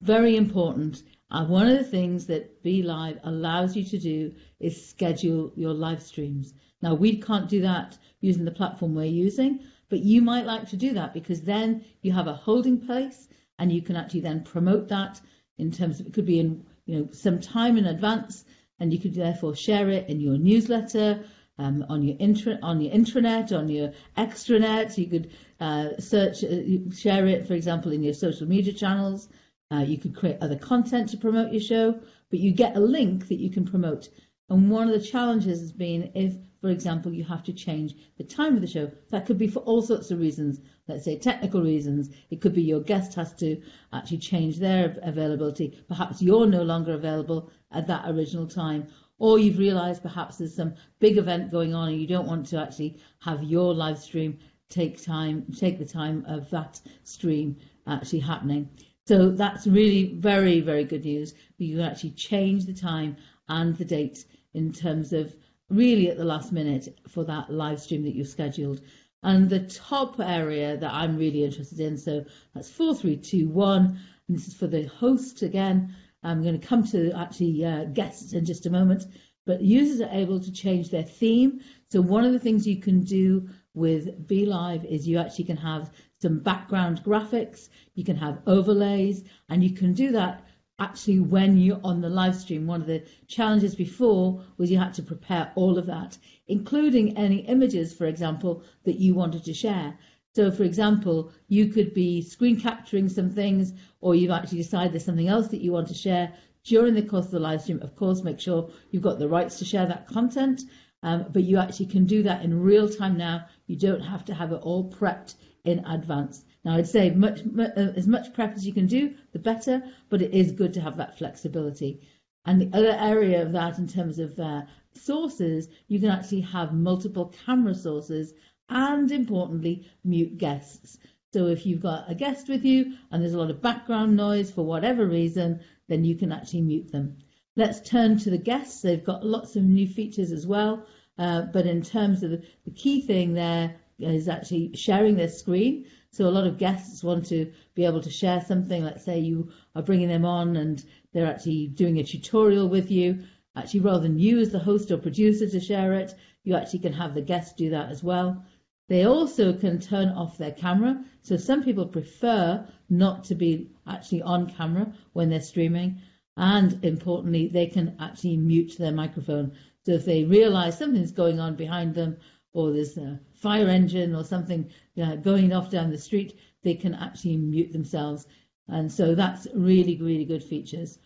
very 0.00 0.36
important. 0.36 1.02
Uh, 1.32 1.46
one 1.46 1.66
of 1.66 1.78
the 1.78 1.84
things 1.84 2.26
that 2.26 2.62
BeLive 2.62 3.18
allows 3.24 3.74
you 3.74 3.82
to 3.84 3.98
do 3.98 4.34
is 4.60 4.86
schedule 4.86 5.50
your 5.56 5.72
live 5.72 6.02
streams. 6.02 6.52
Now, 6.82 6.94
we 6.94 7.16
can't 7.16 7.48
do 7.48 7.62
that 7.62 7.96
using 8.20 8.44
the 8.44 8.50
platform 8.50 8.94
we're 8.94 9.06
using, 9.06 9.60
but 9.88 10.00
you 10.00 10.20
might 10.20 10.44
like 10.44 10.68
to 10.68 10.76
do 10.76 10.92
that 10.92 11.14
because 11.14 11.40
then 11.40 11.86
you 12.02 12.12
have 12.12 12.26
a 12.26 12.34
holding 12.34 12.78
place 12.78 13.28
and 13.58 13.72
you 13.72 13.80
can 13.80 13.96
actually 13.96 14.20
then 14.20 14.44
promote 14.44 14.88
that 14.88 15.22
in 15.56 15.72
terms 15.72 16.00
of 16.00 16.06
it 16.06 16.12
could 16.12 16.26
be 16.26 16.38
in 16.38 16.66
you 16.84 16.98
know 16.98 17.08
some 17.12 17.40
time 17.40 17.78
in 17.78 17.86
advance 17.86 18.44
and 18.78 18.92
you 18.92 18.98
could 18.98 19.14
therefore 19.14 19.54
share 19.54 19.88
it 19.88 20.10
in 20.10 20.20
your 20.20 20.36
newsletter 20.36 21.24
um, 21.58 21.86
on 21.88 22.02
your 22.02 22.16
intra- 22.18 22.58
on 22.62 22.80
your 22.82 22.92
intranet, 22.92 23.56
on 23.56 23.68
your 23.70 23.92
extranet. 24.18 24.98
You 24.98 25.06
could 25.06 25.30
uh, 25.60 25.96
search, 25.98 26.44
uh, 26.44 26.92
share 26.94 27.26
it, 27.26 27.46
for 27.46 27.54
example, 27.54 27.92
in 27.92 28.02
your 28.02 28.14
social 28.14 28.46
media 28.46 28.74
channels. 28.74 29.28
Uh, 29.72 29.80
you 29.80 29.96
could 29.96 30.14
create 30.14 30.36
other 30.42 30.58
content 30.58 31.08
to 31.08 31.16
promote 31.16 31.50
your 31.50 31.62
show, 31.62 31.98
but 32.28 32.38
you 32.38 32.52
get 32.52 32.76
a 32.76 32.80
link 32.80 33.28
that 33.28 33.40
you 33.40 33.50
can 33.50 33.64
promote. 33.64 34.08
And 34.50 34.70
one 34.70 34.86
of 34.86 34.92
the 34.92 35.06
challenges 35.06 35.60
has 35.60 35.72
been 35.72 36.12
if, 36.14 36.34
for 36.60 36.68
example, 36.68 37.10
you 37.10 37.24
have 37.24 37.42
to 37.44 37.54
change 37.54 37.94
the 38.18 38.24
time 38.24 38.54
of 38.54 38.60
the 38.60 38.66
show. 38.66 38.90
That 39.08 39.24
could 39.24 39.38
be 39.38 39.46
for 39.48 39.60
all 39.60 39.80
sorts 39.80 40.10
of 40.10 40.18
reasons. 40.18 40.60
Let's 40.88 41.06
say 41.06 41.16
technical 41.16 41.62
reasons. 41.62 42.10
It 42.28 42.42
could 42.42 42.52
be 42.52 42.62
your 42.62 42.82
guest 42.82 43.14
has 43.14 43.32
to 43.36 43.62
actually 43.94 44.18
change 44.18 44.58
their 44.58 44.98
availability. 45.02 45.82
Perhaps 45.88 46.20
you're 46.20 46.46
no 46.46 46.62
longer 46.62 46.92
available 46.92 47.50
at 47.70 47.86
that 47.86 48.10
original 48.10 48.46
time, 48.46 48.88
or 49.18 49.38
you've 49.38 49.58
realized 49.58 50.02
perhaps 50.02 50.36
there's 50.36 50.54
some 50.54 50.74
big 50.98 51.16
event 51.16 51.50
going 51.50 51.74
on 51.74 51.88
and 51.88 52.00
you 52.00 52.06
don't 52.06 52.26
want 52.26 52.46
to 52.48 52.60
actually 52.60 52.98
have 53.20 53.42
your 53.42 53.72
live 53.72 53.98
stream 53.98 54.38
take 54.68 55.02
time, 55.02 55.46
take 55.56 55.78
the 55.78 55.86
time 55.86 56.24
of 56.26 56.50
that 56.50 56.78
stream 57.04 57.56
actually 57.86 58.20
happening. 58.20 58.68
So 59.06 59.30
that's 59.30 59.66
really 59.66 60.14
very, 60.14 60.60
very 60.60 60.84
good 60.84 61.04
news. 61.04 61.34
You 61.58 61.76
can 61.76 61.84
actually 61.84 62.12
change 62.12 62.66
the 62.66 62.74
time 62.74 63.16
and 63.48 63.76
the 63.76 63.84
date 63.84 64.24
in 64.54 64.72
terms 64.72 65.12
of 65.12 65.34
really 65.68 66.08
at 66.08 66.16
the 66.16 66.24
last 66.24 66.52
minute 66.52 66.98
for 67.08 67.24
that 67.24 67.50
live 67.50 67.80
stream 67.80 68.04
that 68.04 68.14
you've 68.14 68.28
scheduled. 68.28 68.80
And 69.22 69.48
the 69.48 69.60
top 69.60 70.20
area 70.20 70.76
that 70.76 70.92
I'm 70.92 71.16
really 71.16 71.44
interested 71.44 71.80
in, 71.80 71.96
so 71.96 72.24
that's 72.54 72.70
4321, 72.70 73.98
and 74.28 74.36
this 74.36 74.48
is 74.48 74.54
for 74.54 74.66
the 74.66 74.84
host 74.84 75.42
again. 75.42 75.94
I'm 76.22 76.42
going 76.42 76.58
to 76.60 76.66
come 76.66 76.84
to 76.88 77.12
actually 77.12 77.64
uh, 77.64 77.84
guests 77.84 78.32
in 78.32 78.44
just 78.44 78.66
a 78.66 78.70
moment, 78.70 79.04
but 79.46 79.62
users 79.62 80.00
are 80.00 80.12
able 80.12 80.40
to 80.40 80.52
change 80.52 80.90
their 80.90 81.02
theme. 81.02 81.60
So 81.90 82.00
one 82.00 82.24
of 82.24 82.32
the 82.32 82.38
things 82.38 82.66
you 82.66 82.80
can 82.80 83.02
do 83.02 83.48
with 83.74 84.28
BeLive 84.28 84.84
is 84.84 85.08
you 85.08 85.18
actually 85.18 85.44
can 85.44 85.56
have 85.56 85.90
some 86.20 86.38
background 86.38 87.02
graphics, 87.04 87.68
you 87.94 88.04
can 88.04 88.16
have 88.16 88.42
overlays, 88.46 89.24
and 89.48 89.64
you 89.64 89.70
can 89.70 89.94
do 89.94 90.12
that 90.12 90.44
actually 90.78 91.20
when 91.20 91.56
you're 91.56 91.80
on 91.84 92.00
the 92.00 92.08
live 92.08 92.34
stream. 92.34 92.66
One 92.66 92.80
of 92.80 92.86
the 92.86 93.04
challenges 93.28 93.74
before 93.74 94.42
was 94.56 94.70
you 94.70 94.78
had 94.78 94.94
to 94.94 95.02
prepare 95.02 95.52
all 95.54 95.78
of 95.78 95.86
that, 95.86 96.18
including 96.48 97.16
any 97.16 97.38
images, 97.38 97.92
for 97.94 98.06
example, 98.06 98.64
that 98.84 98.98
you 98.98 99.14
wanted 99.14 99.44
to 99.44 99.54
share. 99.54 99.96
So, 100.34 100.50
for 100.50 100.64
example, 100.64 101.30
you 101.48 101.68
could 101.68 101.92
be 101.92 102.22
screen 102.22 102.58
capturing 102.58 103.08
some 103.08 103.30
things, 103.30 103.72
or 104.00 104.14
you've 104.14 104.30
actually 104.30 104.58
decided 104.58 104.92
there's 104.92 105.04
something 105.04 105.28
else 105.28 105.48
that 105.48 105.60
you 105.60 105.72
want 105.72 105.88
to 105.88 105.94
share 105.94 106.32
during 106.64 106.94
the 106.94 107.02
course 107.02 107.26
of 107.26 107.32
the 107.32 107.40
live 107.40 107.62
stream. 107.62 107.80
Of 107.82 107.96
course, 107.96 108.22
make 108.22 108.40
sure 108.40 108.70
you've 108.90 109.02
got 109.02 109.18
the 109.18 109.28
rights 109.28 109.58
to 109.58 109.64
share 109.64 109.86
that 109.86 110.08
content, 110.08 110.62
um, 111.02 111.26
but 111.32 111.42
you 111.42 111.58
actually 111.58 111.86
can 111.86 112.04
do 112.06 112.22
that 112.22 112.44
in 112.44 112.62
real 112.62 112.88
time 112.88 113.16
now. 113.16 113.46
You 113.66 113.76
don't 113.76 114.00
have 114.00 114.24
to 114.26 114.34
have 114.34 114.52
it 114.52 114.62
all 114.62 114.90
prepped 114.90 115.34
in 115.64 115.84
advance. 115.84 116.44
Now, 116.64 116.76
I'd 116.76 116.86
say 116.86 117.10
much, 117.10 117.44
much, 117.44 117.70
uh, 117.76 117.92
as 117.96 118.06
much 118.06 118.32
prep 118.32 118.54
as 118.54 118.66
you 118.66 118.72
can 118.72 118.86
do, 118.86 119.14
the 119.32 119.38
better, 119.38 119.82
but 120.08 120.22
it 120.22 120.32
is 120.32 120.52
good 120.52 120.72
to 120.74 120.80
have 120.80 120.96
that 120.96 121.18
flexibility. 121.18 122.00
And 122.44 122.60
the 122.60 122.76
other 122.76 122.92
area 122.92 123.42
of 123.42 123.52
that, 123.52 123.78
in 123.78 123.86
terms 123.86 124.18
of 124.18 124.38
uh, 124.38 124.62
sources, 124.94 125.68
you 125.88 125.98
can 126.00 126.10
actually 126.10 126.40
have 126.40 126.74
multiple 126.74 127.32
camera 127.46 127.74
sources 127.74 128.34
and 128.68 129.10
importantly, 129.10 129.86
mute 130.04 130.38
guests. 130.38 130.98
So 131.32 131.46
if 131.46 131.66
you've 131.66 131.80
got 131.80 132.10
a 132.10 132.14
guest 132.14 132.48
with 132.48 132.64
you 132.64 132.94
and 133.10 133.22
there's 133.22 133.34
a 133.34 133.38
lot 133.38 133.50
of 133.50 133.62
background 133.62 134.16
noise 134.16 134.50
for 134.50 134.64
whatever 134.64 135.06
reason, 135.06 135.60
then 135.88 136.04
you 136.04 136.14
can 136.14 136.30
actually 136.30 136.62
mute 136.62 136.92
them. 136.92 137.16
Let's 137.54 137.80
turn 137.80 138.18
to 138.18 138.30
the 138.30 138.38
guests. 138.38 138.80
They've 138.82 139.04
got 139.04 139.26
lots 139.26 139.56
of 139.56 139.62
new 139.62 139.86
features 139.86 140.32
as 140.32 140.46
well. 140.46 140.86
Uh, 141.18 141.42
but 141.42 141.66
in 141.66 141.82
terms 141.82 142.22
of 142.22 142.30
the, 142.30 142.42
the 142.64 142.70
key 142.70 143.02
thing 143.02 143.34
there 143.34 143.76
is 143.98 144.28
actually 144.28 144.74
sharing 144.74 145.16
their 145.16 145.28
screen. 145.28 145.86
So 146.10 146.26
a 146.26 146.30
lot 146.30 146.46
of 146.46 146.58
guests 146.58 147.04
want 147.04 147.26
to 147.26 147.52
be 147.74 147.84
able 147.84 148.00
to 148.02 148.10
share 148.10 148.40
something. 148.40 148.82
Let's 148.82 149.04
say 149.04 149.18
you 149.18 149.50
are 149.74 149.82
bringing 149.82 150.08
them 150.08 150.24
on 150.24 150.56
and 150.56 150.82
they're 151.12 151.26
actually 151.26 151.68
doing 151.68 151.98
a 151.98 152.04
tutorial 152.04 152.68
with 152.68 152.90
you. 152.90 153.24
Actually, 153.54 153.80
rather 153.80 154.00
than 154.00 154.18
you 154.18 154.38
as 154.38 154.50
the 154.50 154.58
host 154.58 154.90
or 154.90 154.96
producer 154.96 155.48
to 155.48 155.60
share 155.60 155.92
it, 155.92 156.14
you 156.44 156.54
actually 156.56 156.78
can 156.78 156.92
have 156.94 157.14
the 157.14 157.20
guest 157.20 157.56
do 157.56 157.70
that 157.70 157.90
as 157.90 158.02
well. 158.02 158.44
They 158.88 159.04
also 159.04 159.52
can 159.52 159.78
turn 159.78 160.08
off 160.08 160.38
their 160.38 160.52
camera. 160.52 161.04
So 161.20 161.36
some 161.36 161.62
people 161.62 161.86
prefer 161.86 162.66
not 162.88 163.24
to 163.24 163.34
be 163.34 163.70
actually 163.86 164.22
on 164.22 164.50
camera 164.50 164.92
when 165.12 165.28
they're 165.28 165.40
streaming. 165.40 166.00
And 166.36 166.84
importantly, 166.84 167.48
they 167.48 167.66
can 167.66 167.96
actually 168.00 168.36
mute 168.36 168.76
their 168.78 168.92
microphone. 168.92 169.52
So 169.84 169.92
if 169.92 170.04
they 170.04 170.24
realize 170.24 170.78
something's 170.78 171.12
going 171.12 171.40
on 171.40 171.56
behind 171.56 171.94
them, 171.94 172.16
or 172.52 172.72
there's 172.72 172.96
a 172.98 173.20
fire 173.34 173.68
engine 173.68 174.14
or 174.14 174.24
something 174.24 174.70
uh, 175.02 175.16
going 175.16 175.52
off 175.52 175.70
down 175.70 175.90
the 175.90 175.98
street, 175.98 176.38
they 176.62 176.74
can 176.74 176.94
actually 176.94 177.36
mute 177.36 177.72
themselves. 177.72 178.26
And 178.68 178.90
so 178.92 179.14
that's 179.14 179.46
really, 179.54 179.96
really 180.00 180.24
good 180.24 180.44
features. 180.44 180.98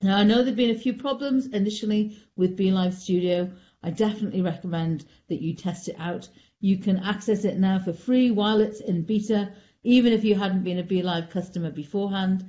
Now, 0.00 0.16
I 0.16 0.24
know 0.24 0.36
there 0.36 0.46
have 0.46 0.56
been 0.56 0.76
a 0.76 0.78
few 0.78 0.94
problems 0.94 1.46
initially 1.46 2.16
with 2.36 2.56
BeLive 2.56 2.94
Studio. 2.94 3.50
I 3.82 3.90
definitely 3.90 4.42
recommend 4.42 5.04
that 5.28 5.42
you 5.42 5.54
test 5.54 5.88
it 5.88 5.96
out. 5.98 6.28
You 6.60 6.78
can 6.78 6.98
access 6.98 7.44
it 7.44 7.58
now 7.58 7.80
for 7.80 7.92
free 7.92 8.30
while 8.30 8.60
it's 8.60 8.80
in 8.80 9.02
beta, 9.02 9.52
even 9.82 10.12
if 10.12 10.24
you 10.24 10.36
hadn't 10.36 10.62
been 10.62 10.78
a 10.78 10.84
BeLive 10.84 11.30
customer 11.30 11.70
beforehand. 11.70 12.44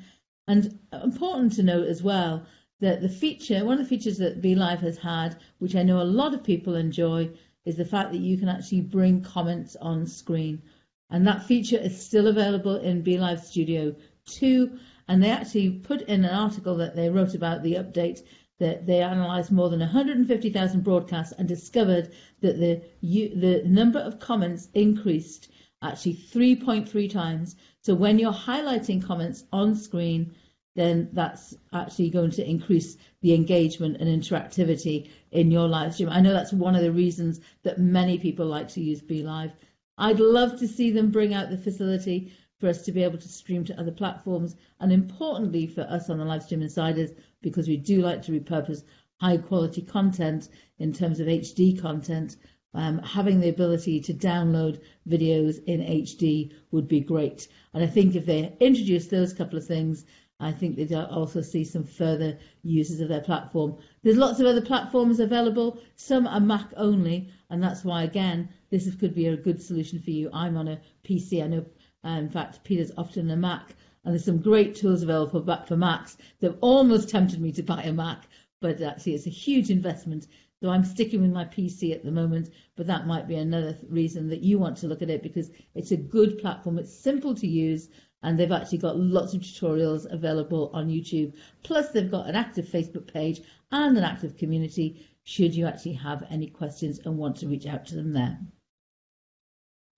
And 0.50 0.80
important 0.92 1.54
to 1.54 1.64
note 1.64 1.88
as 1.88 2.02
well 2.02 2.44
that 2.80 3.02
the 3.02 3.08
feature, 3.08 3.64
one 3.64 3.78
of 3.78 3.84
the 3.84 3.90
features 3.90 4.18
that 4.18 4.42
BeLive 4.42 4.80
has 4.80 4.98
had, 4.98 5.38
which 5.60 5.76
I 5.76 5.84
know 5.84 6.02
a 6.02 6.16
lot 6.20 6.34
of 6.34 6.44
people 6.44 6.74
enjoy, 6.74 7.30
is 7.66 7.76
the 7.76 7.86
fact 7.86 8.12
that 8.14 8.22
you 8.22 8.36
can 8.36 8.50
actually 8.50 8.82
bring 8.82 9.22
comments 9.22 9.76
on 9.76 10.08
screen. 10.08 10.64
And 11.12 11.28
that 11.28 11.44
feature 11.44 11.78
is 11.78 12.02
still 12.02 12.26
available 12.26 12.78
in 12.78 13.04
BeLive 13.04 13.42
Studio 13.42 13.96
2. 14.26 14.80
And 15.08 15.22
they 15.22 15.30
actually 15.30 15.70
put 15.70 16.02
in 16.02 16.26
an 16.26 16.34
article 16.34 16.78
that 16.78 16.96
they 16.96 17.12
wrote 17.12 17.36
about 17.36 17.62
the 17.62 17.76
update 17.76 18.24
that 18.58 18.88
they 18.88 19.04
analysed 19.04 19.52
more 19.52 19.70
than 19.70 19.82
150,000 19.82 20.84
broadcasts 20.84 21.34
and 21.38 21.48
discovered 21.48 22.10
that 22.42 22.58
the 22.58 22.82
the 23.04 23.62
number 23.68 24.00
of 24.00 24.20
comments 24.20 24.68
increased 24.74 25.52
actually 25.82 26.16
3.3 26.16 27.10
times. 27.12 27.56
So 27.82 27.96
when 27.96 28.20
you're 28.20 28.34
highlighting 28.34 29.06
comments 29.06 29.44
on 29.52 29.76
screen, 29.76 30.36
then 30.76 31.10
that's 31.14 31.56
actually 31.74 32.10
going 32.10 32.32
to 32.32 32.48
increase 32.48 32.98
the 33.22 33.34
engagement 33.34 33.98
and 33.98 34.08
interactivity 34.08 35.10
in 35.32 35.52
your 35.52 35.68
live 35.68 35.94
stream. 35.94 36.10
I 36.10 36.22
know 36.22 36.34
that's 36.34 36.54
one 36.54 36.76
of 36.76 36.82
the 36.82 36.92
reasons 36.92 37.40
that 37.64 37.80
many 37.80 38.18
people 38.18 38.46
like 38.46 38.70
to 38.70 38.82
use 38.82 39.02
BeLive. 39.02 39.52
I'd 39.98 40.20
love 40.20 40.60
to 40.60 40.68
see 40.68 40.92
them 40.92 41.12
bring 41.12 41.34
out 41.34 41.50
the 41.50 41.58
facility 41.58 42.32
for 42.60 42.68
us 42.68 42.84
to 42.84 42.92
be 42.92 43.04
able 43.04 43.18
to 43.18 43.28
stream 43.28 43.64
to 43.66 43.80
other 43.80 43.92
platforms, 43.92 44.56
and 44.80 44.92
importantly 44.92 45.68
for 45.68 45.82
us 45.82 46.10
on 46.10 46.18
the 46.18 46.26
Livestream 46.26 46.62
Insiders, 46.62 47.12
because 47.42 47.68
we 47.68 47.78
do 47.78 48.02
like 48.02 48.22
to 48.24 48.32
repurpose 48.32 48.84
high 49.20 49.38
quality 49.38 49.82
content 49.82 50.50
in 50.78 50.94
terms 50.94 51.20
of 51.20 51.28
HD 51.28 51.80
content. 51.80 52.38
Um, 52.74 53.00
having 53.00 53.40
the 53.40 53.50
ability 53.50 54.00
to 54.02 54.14
download 54.14 54.80
videos 55.08 55.64
in 55.66 55.82
HD 55.82 56.52
would 56.72 56.88
be 56.88 57.00
great. 57.00 57.48
And 57.74 57.84
I 57.84 57.88
think 57.88 58.16
if 58.16 58.26
they 58.26 58.54
introduce 58.60 59.08
those 59.08 59.34
couple 59.34 59.58
of 59.58 59.66
things, 59.66 60.06
I 60.40 60.52
think 60.52 60.76
they'd 60.76 60.94
also 60.94 61.42
see 61.42 61.64
some 61.66 61.84
further 61.84 62.38
uses 62.64 63.02
of 63.02 63.10
their 63.10 63.22
platform. 63.22 63.78
There's 64.04 64.18
lots 64.18 64.40
of 64.40 64.46
other 64.46 64.62
platforms 64.62 65.20
available. 65.20 65.80
Some 65.96 66.28
are 66.28 66.40
Mac 66.40 66.72
only, 66.78 67.30
and 67.50 67.62
that's 67.62 67.84
why, 67.84 68.04
again, 68.04 68.50
this 68.70 68.94
could 68.96 69.14
be 69.14 69.28
a 69.28 69.36
good 69.36 69.62
solution 69.62 70.00
for 70.00 70.12
you. 70.12 70.30
I'm 70.32 70.56
on 70.56 70.68
a 70.68 70.80
PC. 71.04 71.44
I 71.44 71.48
know 71.48 71.66
uh, 72.06 72.10
in 72.10 72.30
fact, 72.30 72.64
Peter's 72.64 72.94
often 72.98 73.30
a 73.30 73.36
Mac, 73.36 73.76
and 74.06 74.14
there's 74.14 74.24
some 74.24 74.42
great 74.42 74.76
tools 74.76 75.04
available 75.04 75.44
for, 75.44 75.66
for 75.66 75.76
Macs 75.76 76.18
that 76.40 76.58
almost 76.62 77.10
tempted 77.10 77.42
me 77.42 77.52
to 77.52 77.64
buy 77.64 77.84
a 77.84 77.92
Mac, 77.92 78.26
but 78.62 78.82
actually 78.82 79.16
it's 79.16 79.28
a 79.28 79.32
huge 79.32 79.70
investment. 79.70 80.26
So 80.62 80.70
I'm 80.70 80.84
sticking 80.84 81.22
with 81.22 81.32
my 81.32 81.46
PC 81.46 81.94
at 81.94 82.04
the 82.04 82.12
moment, 82.12 82.50
but 82.76 82.88
that 82.88 83.08
might 83.08 83.30
be 83.30 83.36
another 83.36 83.78
reason 83.88 84.28
that 84.28 84.42
you 84.42 84.60
want 84.60 84.76
to 84.78 84.88
look 84.88 85.02
at 85.02 85.10
it 85.10 85.24
because 85.24 85.52
it's 85.74 85.92
a 85.92 85.98
good 85.98 86.38
platform. 86.38 86.78
It's 86.78 86.94
simple 86.94 87.34
to 87.36 87.48
use 87.48 87.88
and 88.24 88.38
they've 88.38 88.52
actually 88.52 88.80
got 88.80 89.00
lots 89.00 89.34
of 89.34 89.42
tutorials 89.42 90.12
available 90.12 90.70
on 90.74 90.90
YouTube. 90.90 91.34
Plus 91.64 91.92
they've 91.92 92.12
got 92.12 92.28
an 92.28 92.36
active 92.36 92.66
Facebook 92.66 93.12
page 93.12 93.42
and 93.72 93.98
an 93.98 94.04
active 94.04 94.36
community 94.36 95.08
should 95.24 95.56
you 95.56 95.66
actually 95.66 95.94
have 95.94 96.26
any 96.30 96.48
questions 96.48 97.00
and 97.06 97.18
want 97.18 97.38
to 97.38 97.48
reach 97.48 97.66
out 97.66 97.86
to 97.86 97.96
them 97.96 98.12
there. 98.12 98.38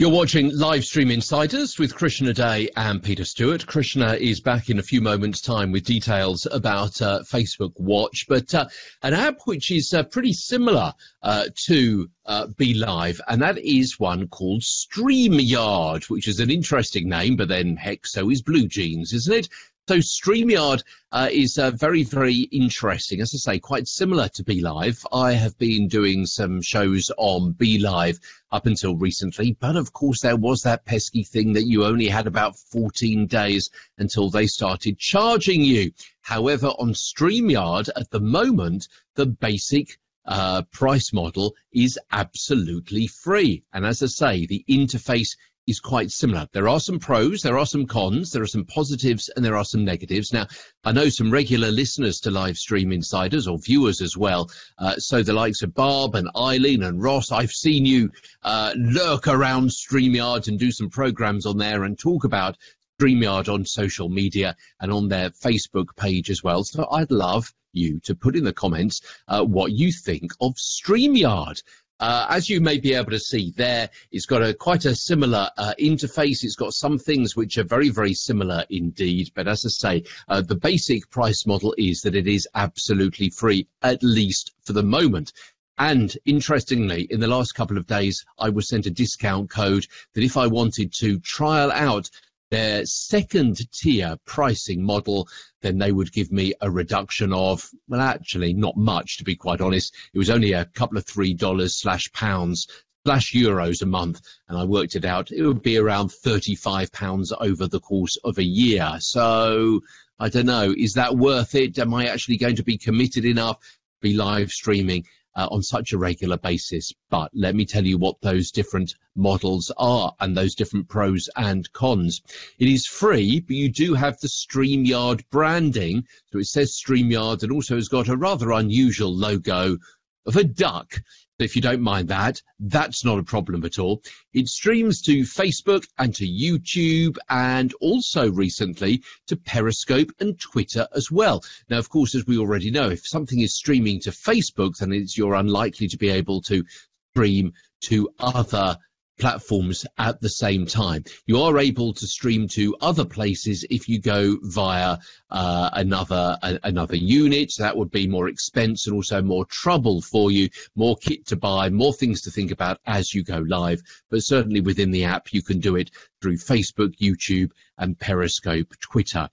You're 0.02 0.10
watching 0.10 0.50
Livestream 0.50 1.14
Insiders 1.14 1.78
with 1.78 1.94
Krishna 1.94 2.34
De 2.34 2.68
and 2.76 3.04
Peter 3.04 3.24
Stewart. 3.24 3.68
Krishna 3.68 4.16
is 4.16 4.40
back 4.40 4.68
in 4.72 4.80
a 4.80 4.82
few 4.82 5.00
moments' 5.00 5.42
time 5.42 5.72
with 5.72 5.86
details 5.86 6.48
about 6.52 7.00
uh, 7.04 7.20
Facebook 7.20 7.74
Watch, 7.80 8.26
but 8.28 8.52
uh, 8.56 8.66
an 9.04 9.14
app 9.14 9.42
which 9.46 9.70
is 9.70 9.94
uh, 9.94 10.02
pretty 10.02 10.34
similar 10.34 10.96
uh, 11.22 11.44
to 11.68 12.10
uh, 12.26 12.48
BeLive, 12.48 13.20
and 13.28 13.44
that 13.44 13.60
is 13.60 14.00
one 14.00 14.28
called 14.28 14.64
StreamYard, 14.64 16.10
which 16.10 16.28
is 16.28 16.40
an 16.40 16.50
interesting 16.50 17.08
name, 17.08 17.36
but 17.36 17.48
then 17.48 17.76
heck, 17.76 18.08
so 18.08 18.32
is 18.32 18.42
BlueJeans, 18.42 19.14
isn't 19.14 19.36
it? 19.36 19.50
So 19.88 19.98
StreamYard 19.98 20.84
uh, 21.12 21.28
is 21.32 21.58
uh, 21.58 21.72
very, 21.72 22.04
very 22.04 22.42
interesting. 22.52 23.20
As 23.20 23.34
I 23.34 23.38
say, 23.38 23.60
quite 23.60 23.88
similar 23.88 24.30
to 24.30 24.44
BeLive. 24.44 25.04
I 25.12 25.34
have 25.34 25.58
been 25.58 25.88
doing 25.88 26.28
some 26.28 26.62
shows 26.62 27.12
on 27.18 27.56
BeLive 27.56 28.20
up 28.52 28.68
until 28.68 28.96
recently, 28.96 29.58
but 29.60 29.76
of 29.76 29.92
course 29.92 30.22
there 30.22 30.38
was 30.38 30.62
that 30.62 30.86
pesky 30.86 31.24
thing 31.24 31.54
that 31.54 31.66
you 31.66 31.84
only 31.84 32.08
had 32.08 32.28
about 32.28 32.58
14 32.58 33.26
days 33.26 33.70
until 33.98 34.30
they 34.30 34.46
started 34.46 35.00
charging 35.00 35.64
you. 35.64 35.92
However, 36.22 36.68
on 36.68 36.94
StreamYard 36.94 37.90
at 37.96 38.12
the 38.12 38.22
moment, 38.22 38.88
the 39.16 39.26
basic 39.26 39.98
uh, 40.26 40.62
price 40.72 41.12
model 41.12 41.56
is 41.74 41.98
absolutely 42.12 43.08
free. 43.08 43.64
And 43.74 43.86
as 43.86 44.04
I 44.04 44.06
say, 44.06 44.46
the 44.46 44.64
interface 44.70 45.36
is 45.72 45.80
quite 45.80 46.12
similar. 46.12 46.48
There 46.54 46.70
are 46.70 46.80
some 46.80 47.00
pros, 47.00 47.42
there 47.42 47.58
are 47.58 47.66
some 47.66 47.88
cons, 47.88 48.32
there 48.32 48.44
are 48.44 48.48
some 48.48 48.66
positives, 48.66 49.30
and 49.30 49.44
there 49.44 49.58
are 49.58 49.66
some 49.66 49.84
negatives. 49.84 50.32
Now, 50.32 50.46
I 50.84 50.92
know 50.92 51.10
some 51.10 51.32
regular 51.32 51.72
listeners 51.72 52.20
to 52.20 52.32
live 52.32 52.58
stream 52.58 52.92
insiders 52.92 53.48
or 53.48 53.58
viewers 53.58 54.02
as 54.02 54.16
well. 54.16 54.52
Uh, 54.78 54.98
so 54.98 55.24
the 55.24 55.34
likes 55.34 55.64
of 55.64 55.74
Barb 55.74 56.16
and 56.16 56.30
Eileen 56.36 56.84
and 56.84 57.02
Ross, 57.02 57.32
I've 57.32 57.52
seen 57.52 57.86
you 57.86 58.12
uh, 58.44 58.74
lurk 58.76 59.28
around 59.28 59.70
StreamYard 59.70 60.48
and 60.48 60.60
do 60.60 60.72
some 60.72 60.90
programs 60.90 61.46
on 61.46 61.58
there 61.58 61.86
and 61.86 61.98
talk 61.98 62.26
about 62.26 62.58
StreamYard 63.02 63.52
on 63.52 63.66
social 63.66 64.10
media 64.10 64.56
and 64.80 64.92
on 64.92 65.08
their 65.08 65.32
Facebook 65.32 65.96
page 65.96 66.30
as 66.30 66.44
well. 66.44 66.64
So 66.64 66.88
I'd 66.92 67.10
love 67.12 67.52
you 67.74 68.00
to 68.02 68.14
put 68.14 68.36
in 68.36 68.44
the 68.44 68.54
comments 68.54 69.02
uh, 69.28 69.44
what 69.44 69.72
you 69.72 69.92
think 69.92 70.32
of 70.42 70.56
StreamYard. 70.56 71.64
Uh, 72.02 72.26
as 72.30 72.50
you 72.50 72.60
may 72.60 72.80
be 72.80 72.96
able 72.96 73.12
to 73.12 73.20
see 73.20 73.54
there, 73.56 73.88
it's 74.12 74.26
got 74.26 74.42
a 74.42 74.56
quite 74.56 74.86
a 74.86 74.96
similar 74.96 75.48
uh, 75.56 75.76
interface. 75.80 76.44
It's 76.44 76.56
got 76.56 76.74
some 76.74 76.98
things 76.98 77.36
which 77.36 77.60
are 77.60 77.64
very, 77.64 77.90
very 77.90 78.16
similar 78.16 78.66
indeed. 78.72 79.30
But 79.36 79.48
as 79.48 79.64
I 79.64 79.70
say, 79.70 80.04
uh, 80.28 80.42
the 80.42 80.56
basic 80.56 81.12
price 81.12 81.46
model 81.46 81.76
is 81.78 82.02
that 82.02 82.16
it 82.16 82.26
is 82.26 82.48
absolutely 82.56 83.30
free, 83.30 83.68
at 83.84 84.02
least 84.02 84.52
for 84.64 84.74
the 84.74 84.82
moment. 84.82 85.32
And 85.78 86.16
interestingly, 86.26 87.08
in 87.12 87.20
the 87.20 87.28
last 87.28 87.54
couple 87.54 87.78
of 87.78 87.86
days, 87.86 88.26
I 88.40 88.50
was 88.50 88.68
sent 88.68 88.88
a 88.88 88.92
discount 88.92 89.52
code 89.52 89.86
that 90.14 90.24
if 90.24 90.38
I 90.38 90.48
wanted 90.48 90.94
to 91.00 91.20
trial 91.20 91.72
out 91.72 92.10
their 92.52 92.86
second 92.86 93.60
tier 93.72 94.18
pricing 94.26 94.84
model, 94.84 95.28
then 95.62 95.80
they 95.80 95.92
would 95.92 96.12
give 96.12 96.32
me 96.32 96.54
a 96.62 96.70
reduction 96.70 97.34
of, 97.34 97.68
well, 97.88 98.02
actually, 98.02 98.54
not 98.54 98.78
much, 98.78 99.18
to 99.18 99.24
be 99.24 99.36
quite 99.36 99.62
honest. 99.62 99.96
It 100.14 100.18
was 100.20 100.30
only 100.30 100.52
a 100.52 100.66
couple 100.66 100.98
of 100.98 101.06
three 101.06 101.34
dollars 101.34 101.76
slash 101.76 102.12
pounds 102.12 102.68
slash 103.06 103.34
euros 103.34 103.82
a 103.82 103.88
month, 103.88 104.22
and 104.48 104.58
I 104.58 104.66
worked 104.66 104.96
it 104.96 105.06
out. 105.06 105.32
It 105.32 105.42
would 105.44 105.64
be 105.64 105.78
around 105.78 106.12
35 106.12 106.92
pounds 106.92 107.34
over 107.40 107.66
the 107.68 107.80
course 107.80 108.18
of 108.24 108.38
a 108.38 108.44
year. 108.44 108.98
So 109.00 109.82
I 110.20 110.30
don't 110.30 110.46
know. 110.46 110.74
Is 110.78 110.94
that 110.94 111.18
worth 111.18 111.56
it? 111.56 111.80
Am 111.80 111.94
I 111.94 112.08
actually 112.08 112.38
going 112.38 112.58
to 112.58 112.64
be 112.64 112.78
committed 112.78 113.26
enough? 113.26 113.58
Be 114.02 114.14
live 114.14 114.52
streaming 114.52 115.06
uh, 115.36 115.48
on 115.52 115.64
such 115.64 115.94
a 115.94 115.98
regular 115.98 116.38
basis. 116.38 116.94
But 117.10 117.32
let 117.34 117.56
me 117.56 117.66
tell 117.66 117.86
you 117.86 117.98
what 117.98 118.22
those 118.22 118.52
different 118.52 118.96
models 119.16 119.72
are 119.78 120.14
and 120.20 120.36
those 120.36 120.56
different 120.56 120.88
pros 120.88 121.30
and 121.36 121.72
cons. 121.74 122.22
It 122.60 122.68
is 122.68 122.86
free, 122.86 123.40
but 123.40 123.56
you 123.56 123.70
do 123.70 123.94
have 123.94 124.20
the 124.20 124.28
StreamYard 124.28 125.24
branding. 125.32 126.06
So 126.32 126.40
it 126.40 126.46
says 126.46 126.80
StreamYard 126.80 127.44
and 127.44 127.52
also 127.52 127.76
has 127.76 127.88
got 127.88 128.10
a 128.10 128.18
rather 128.18 128.52
unusual 128.52 129.16
logo 129.16 129.78
of 130.26 130.36
a 130.36 130.44
duck 130.44 131.02
if 131.42 131.56
you 131.56 131.62
don't 131.62 131.82
mind 131.82 132.10
that, 132.10 132.42
that's 132.60 133.04
not 133.04 133.20
a 133.20 133.24
problem 133.24 133.66
at 133.66 133.80
all. 133.80 134.02
It 134.34 134.48
streams 134.48 135.02
to 135.04 135.22
Facebook 135.22 135.86
and 135.98 136.14
to 136.16 136.28
YouTube 136.28 137.18
and 137.30 137.74
also 137.82 138.32
recently 138.32 139.04
to 139.28 139.36
Periscope 139.36 140.12
and 140.20 140.40
Twitter 140.40 140.88
as 140.96 141.12
well. 141.12 141.44
Now, 141.70 141.80
of 141.80 141.90
course, 141.90 142.16
as 142.16 142.26
we 142.26 142.38
already 142.38 142.72
know, 142.72 142.90
if 142.90 143.08
something 143.08 143.40
is 143.40 143.56
streaming 143.56 144.00
to 144.02 144.12
Facebook, 144.12 144.78
then 144.78 144.92
it's, 144.94 145.18
you're 145.18 145.36
unlikely 145.36 145.88
to 145.90 145.98
be 145.98 146.10
able 146.10 146.42
to 146.44 146.64
stream 147.12 147.54
to 147.82 148.10
other 148.20 148.78
platforms 149.20 149.86
at 149.98 150.20
the 150.22 150.30
same 150.30 150.66
time. 150.66 151.04
You 151.26 151.42
are 151.42 151.60
able 151.60 151.94
to 151.94 152.08
stream 152.08 152.48
to 152.50 152.76
other 152.82 153.06
places 153.06 153.66
if 153.70 153.88
you 153.88 154.00
go 154.00 154.38
via 154.42 154.98
uh, 155.30 155.70
another 155.74 156.38
a, 156.42 156.60
another 156.64 156.96
unit. 156.96 157.52
So 157.52 157.64
that 157.64 157.78
would 157.78 157.92
be 157.92 158.08
more 158.08 158.28
expense 158.28 158.88
and 158.88 158.96
also 158.96 159.22
more 159.22 159.46
trouble 159.46 160.02
for 160.02 160.32
you, 160.32 160.50
more 160.76 160.98
kit 160.98 161.28
to 161.28 161.36
buy, 161.36 161.70
more 161.70 161.94
things 161.94 162.22
to 162.24 162.32
think 162.32 162.52
about 162.52 162.80
as 162.86 163.14
you 163.14 163.24
go 163.24 163.38
live. 163.38 163.82
But 164.10 164.24
certainly 164.24 164.62
within 164.62 164.92
the 164.92 165.06
app, 165.06 165.34
you 165.34 165.42
can 165.42 165.60
do 165.60 165.76
it 165.76 165.92
through 166.22 166.38
Facebook, 166.38 166.98
YouTube, 166.98 167.52
and 167.78 167.98
Periscope, 167.98 168.74
Twitter. 168.80 169.30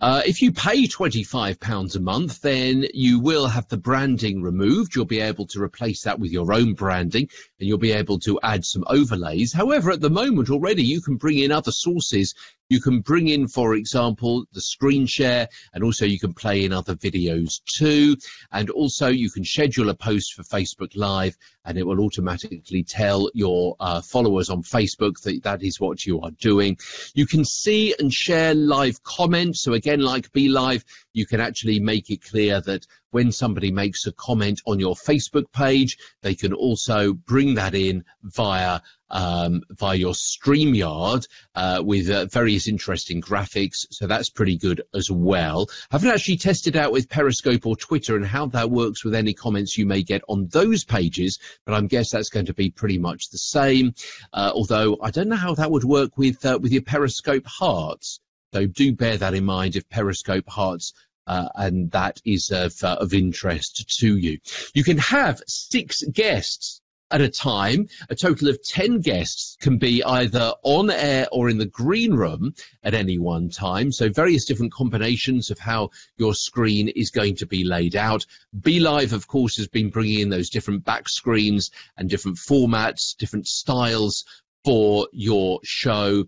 Uh, 0.00 0.22
if 0.26 0.42
you 0.42 0.52
pay 0.52 0.86
£25 0.86 1.96
a 1.96 2.00
month, 2.00 2.40
then 2.40 2.86
you 2.94 3.20
will 3.20 3.46
have 3.46 3.68
the 3.68 3.76
branding 3.76 4.42
removed. 4.42 4.94
You'll 4.94 5.04
be 5.04 5.20
able 5.20 5.46
to 5.48 5.62
replace 5.62 6.02
that 6.02 6.18
with 6.18 6.32
your 6.32 6.52
own 6.52 6.74
branding 6.74 7.28
and 7.58 7.68
you'll 7.68 7.78
be 7.78 7.92
able 7.92 8.18
to 8.20 8.38
add 8.42 8.64
some 8.64 8.84
overlays. 8.86 9.52
However, 9.52 9.90
at 9.90 10.00
the 10.00 10.10
moment 10.10 10.50
already 10.50 10.84
you 10.84 11.00
can 11.00 11.16
bring 11.16 11.38
in 11.38 11.52
other 11.52 11.72
sources 11.72 12.34
you 12.72 12.80
can 12.80 13.00
bring 13.00 13.28
in, 13.28 13.48
for 13.48 13.74
example, 13.74 14.46
the 14.52 14.62
screen 14.62 15.04
share, 15.06 15.46
and 15.74 15.84
also 15.84 16.06
you 16.06 16.18
can 16.18 16.32
play 16.32 16.64
in 16.64 16.72
other 16.72 16.94
videos 16.94 17.60
too. 17.66 18.16
And 18.50 18.70
also 18.70 19.08
you 19.08 19.30
can 19.30 19.44
schedule 19.44 19.90
a 19.90 19.94
post 19.94 20.32
for 20.32 20.42
Facebook 20.42 20.96
Live, 20.96 21.36
and 21.66 21.76
it 21.76 21.86
will 21.86 22.00
automatically 22.00 22.82
tell 22.82 23.30
your 23.34 23.76
uh, 23.78 24.00
followers 24.00 24.48
on 24.48 24.62
Facebook 24.62 25.20
that 25.22 25.42
that 25.42 25.62
is 25.62 25.78
what 25.78 26.06
you 26.06 26.20
are 26.22 26.30
doing. 26.30 26.78
You 27.14 27.26
can 27.26 27.44
see 27.44 27.94
and 27.98 28.12
share 28.12 28.54
live 28.54 29.02
comments. 29.02 29.62
So 29.62 29.74
again, 29.74 30.00
like 30.00 30.32
BeLive, 30.32 30.82
you 31.12 31.26
can 31.26 31.40
actually 31.40 31.80
make 31.80 32.10
it 32.10 32.22
clear 32.22 32.60
that 32.62 32.86
when 33.10 33.30
somebody 33.30 33.70
makes 33.70 34.06
a 34.06 34.12
comment 34.12 34.60
on 34.66 34.80
your 34.80 34.94
Facebook 34.94 35.52
page, 35.52 35.98
they 36.22 36.34
can 36.34 36.52
also 36.52 37.12
bring 37.12 37.54
that 37.54 37.74
in 37.74 38.04
via 38.22 38.80
um, 39.12 39.62
via 39.70 39.94
your 39.94 40.14
StreamYard 40.14 41.28
uh, 41.54 41.82
with 41.84 42.10
uh, 42.10 42.24
various 42.26 42.66
interesting 42.66 43.20
graphics. 43.20 43.86
So 43.90 44.06
that's 44.06 44.30
pretty 44.30 44.56
good 44.56 44.82
as 44.94 45.10
well. 45.10 45.68
I 45.90 45.96
haven't 45.96 46.10
actually 46.10 46.38
tested 46.38 46.76
out 46.76 46.92
with 46.92 47.10
Periscope 47.10 47.66
or 47.66 47.76
Twitter 47.76 48.16
and 48.16 48.26
how 48.26 48.46
that 48.46 48.70
works 48.70 49.04
with 49.04 49.14
any 49.14 49.34
comments 49.34 49.76
you 49.76 49.84
may 49.84 50.02
get 50.02 50.22
on 50.28 50.48
those 50.48 50.84
pages, 50.84 51.38
but 51.66 51.74
I'm 51.74 51.88
guess 51.88 52.10
that's 52.10 52.30
going 52.30 52.46
to 52.46 52.54
be 52.54 52.70
pretty 52.70 52.98
much 52.98 53.28
the 53.28 53.38
same. 53.38 53.94
Uh, 54.32 54.50
although 54.54 54.96
I 55.02 55.10
don't 55.10 55.28
know 55.28 55.36
how 55.36 55.54
that 55.56 55.70
would 55.70 55.84
work 55.84 56.16
with 56.16 56.44
uh, 56.46 56.58
with 56.60 56.72
your 56.72 56.82
Periscope 56.82 57.46
hearts. 57.46 58.18
So 58.52 58.66
do 58.66 58.92
bear 58.92 59.16
that 59.16 59.34
in 59.34 59.44
mind 59.44 59.76
if 59.76 59.88
Periscope 59.88 60.48
hearts 60.48 60.92
uh, 61.26 61.48
and 61.54 61.90
that 61.92 62.20
is 62.24 62.50
of, 62.50 62.74
uh, 62.82 62.96
of 63.00 63.14
interest 63.14 63.98
to 64.00 64.16
you. 64.16 64.38
You 64.74 64.84
can 64.84 64.98
have 64.98 65.40
six 65.46 66.02
guests 66.02 66.80
at 67.12 67.20
a 67.20 67.28
time. 67.28 67.88
A 68.08 68.14
total 68.14 68.48
of 68.48 68.62
10 68.62 69.00
guests 69.00 69.56
can 69.60 69.78
be 69.78 70.02
either 70.02 70.54
on 70.62 70.90
air 70.90 71.26
or 71.30 71.48
in 71.48 71.58
the 71.58 71.66
green 71.66 72.14
room 72.14 72.54
at 72.82 72.94
any 72.94 73.18
one 73.18 73.50
time. 73.50 73.92
So 73.92 74.08
various 74.08 74.46
different 74.46 74.72
combinations 74.72 75.50
of 75.50 75.58
how 75.58 75.90
your 76.16 76.34
screen 76.34 76.88
is 76.88 77.10
going 77.10 77.36
to 77.36 77.46
be 77.46 77.64
laid 77.64 77.94
out. 77.94 78.26
BeLive, 78.58 79.12
of 79.12 79.28
course, 79.28 79.56
has 79.58 79.68
been 79.68 79.90
bringing 79.90 80.20
in 80.20 80.30
those 80.30 80.50
different 80.50 80.84
back 80.84 81.08
screens 81.08 81.70
and 81.96 82.08
different 82.08 82.38
formats, 82.38 83.16
different 83.16 83.46
styles 83.46 84.24
for 84.64 85.08
your 85.12 85.60
show. 85.64 86.24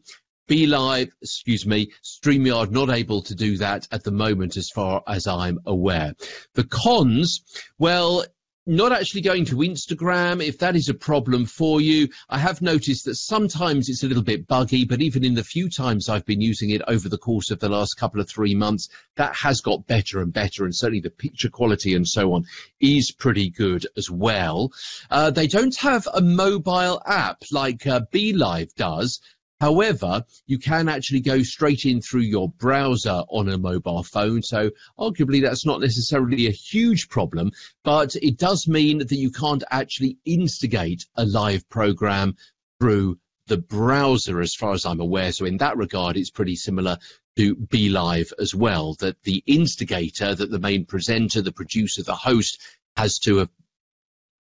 BeLive, 0.49 1.11
excuse 1.23 1.65
me, 1.67 1.91
StreamYard 2.03 2.71
not 2.71 2.91
able 2.91 3.23
to 3.23 3.35
do 3.35 3.57
that 3.59 3.89
at 3.91 4.05
the 4.05 4.11
moment 4.11 4.57
as 4.57 4.71
far 4.71 5.03
as 5.07 5.27
I'm 5.27 5.61
aware. 5.65 6.15
The 6.55 6.65
cons, 6.65 7.43
well, 7.79 8.25
not 8.67 8.93
actually 8.93 9.21
going 9.21 9.45
to 9.47 9.57
Instagram, 9.57 10.43
if 10.43 10.59
that 10.59 10.75
is 10.75 10.89
a 10.89 10.95
problem 10.95 11.45
for 11.45 11.81
you, 11.81 12.09
I 12.31 12.39
have 12.39 12.63
noticed 12.63 13.05
that 13.05 13.17
sometimes 13.17 13.89
it's 13.89 14.03
a 14.03 14.09
little 14.09 14.23
bit 14.23 14.47
buggy, 14.47 14.87
but 14.87 15.03
even 15.03 15.23
in 15.23 15.35
the 15.35 15.45
few 15.45 15.69
times 15.69 16.09
I've 16.09 16.25
been 16.25 16.41
using 16.41 16.71
it 16.71 16.81
over 16.89 17.09
the 17.09 17.19
course 17.19 17.51
of 17.51 17.61
the 17.61 17.69
last 17.69 17.99
couple 17.99 18.21
of 18.21 18.29
three 18.29 18.55
months, 18.55 18.89
that 19.17 19.37
has 19.37 19.61
got 19.61 19.87
better 19.87 20.21
and 20.21 20.33
better. 20.33 20.65
And 20.65 20.75
certainly 20.75 21.01
the 21.01 21.11
picture 21.11 21.51
quality 21.51 21.95
and 21.95 22.09
so 22.09 22.33
on 22.33 22.47
is 22.81 23.13
pretty 23.13 23.51
good 23.51 23.87
as 23.99 24.11
well. 24.11 24.73
Uh, 25.11 25.31
they 25.31 25.47
don't 25.47 25.77
have 25.77 26.09
a 26.13 26.23
mobile 26.23 27.03
app 27.05 27.43
like 27.53 27.87
uh, 27.87 28.01
BeLive 28.13 28.75
does, 28.77 29.21
However, 29.65 30.27
you 30.47 30.59
can 30.59 30.91
actually 30.91 31.21
go 31.21 31.43
straight 31.43 31.87
in 31.87 32.03
through 32.03 32.21
your 32.21 32.51
browser 32.51 33.23
on 33.31 33.49
a 33.49 33.57
mobile 33.57 34.03
phone. 34.03 34.43
So 34.43 34.71
arguably 34.99 35.41
that's 35.41 35.65
not 35.65 35.81
necessarily 35.81 36.47
a 36.47 36.51
huge 36.51 37.09
problem, 37.09 37.51
but 37.83 38.15
it 38.15 38.37
does 38.37 38.69
mean 38.69 38.99
that 38.99 39.11
you 39.11 39.31
can't 39.31 39.65
actually 39.71 40.19
instigate 40.27 41.07
a 41.15 41.25
live 41.25 41.67
program 41.71 42.37
through 42.79 43.19
the 43.47 43.57
browser 43.57 44.43
as 44.43 44.55
far 44.55 44.75
as 44.75 44.85
I'm 44.85 45.01
aware. 45.01 45.33
So 45.33 45.47
in 45.47 45.57
that 45.57 45.79
regard, 45.79 46.19
it's 46.19 46.29
pretty 46.29 46.57
similar 46.57 46.99
to 47.37 47.57
BeLive 47.57 48.35
as 48.39 48.55
well, 48.55 48.97
that 49.01 49.23
the 49.23 49.43
instigator, 49.47 50.35
that 50.35 50.51
the 50.51 50.59
main 50.59 50.85
presenter, 50.85 51.41
the 51.41 51.53
producer, 51.53 52.03
the 52.03 52.15
host 52.15 52.61
has 52.99 53.19
to 53.21 53.39
have 53.39 53.49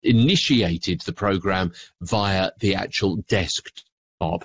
initiated 0.00 1.00
the 1.00 1.12
program 1.12 1.72
via 2.00 2.52
the 2.60 2.76
actual 2.76 3.16
desktop 3.16 4.44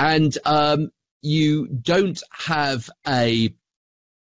and 0.00 0.36
um, 0.46 0.90
you 1.22 1.68
don't 1.68 2.20
have 2.32 2.88
a 3.06 3.54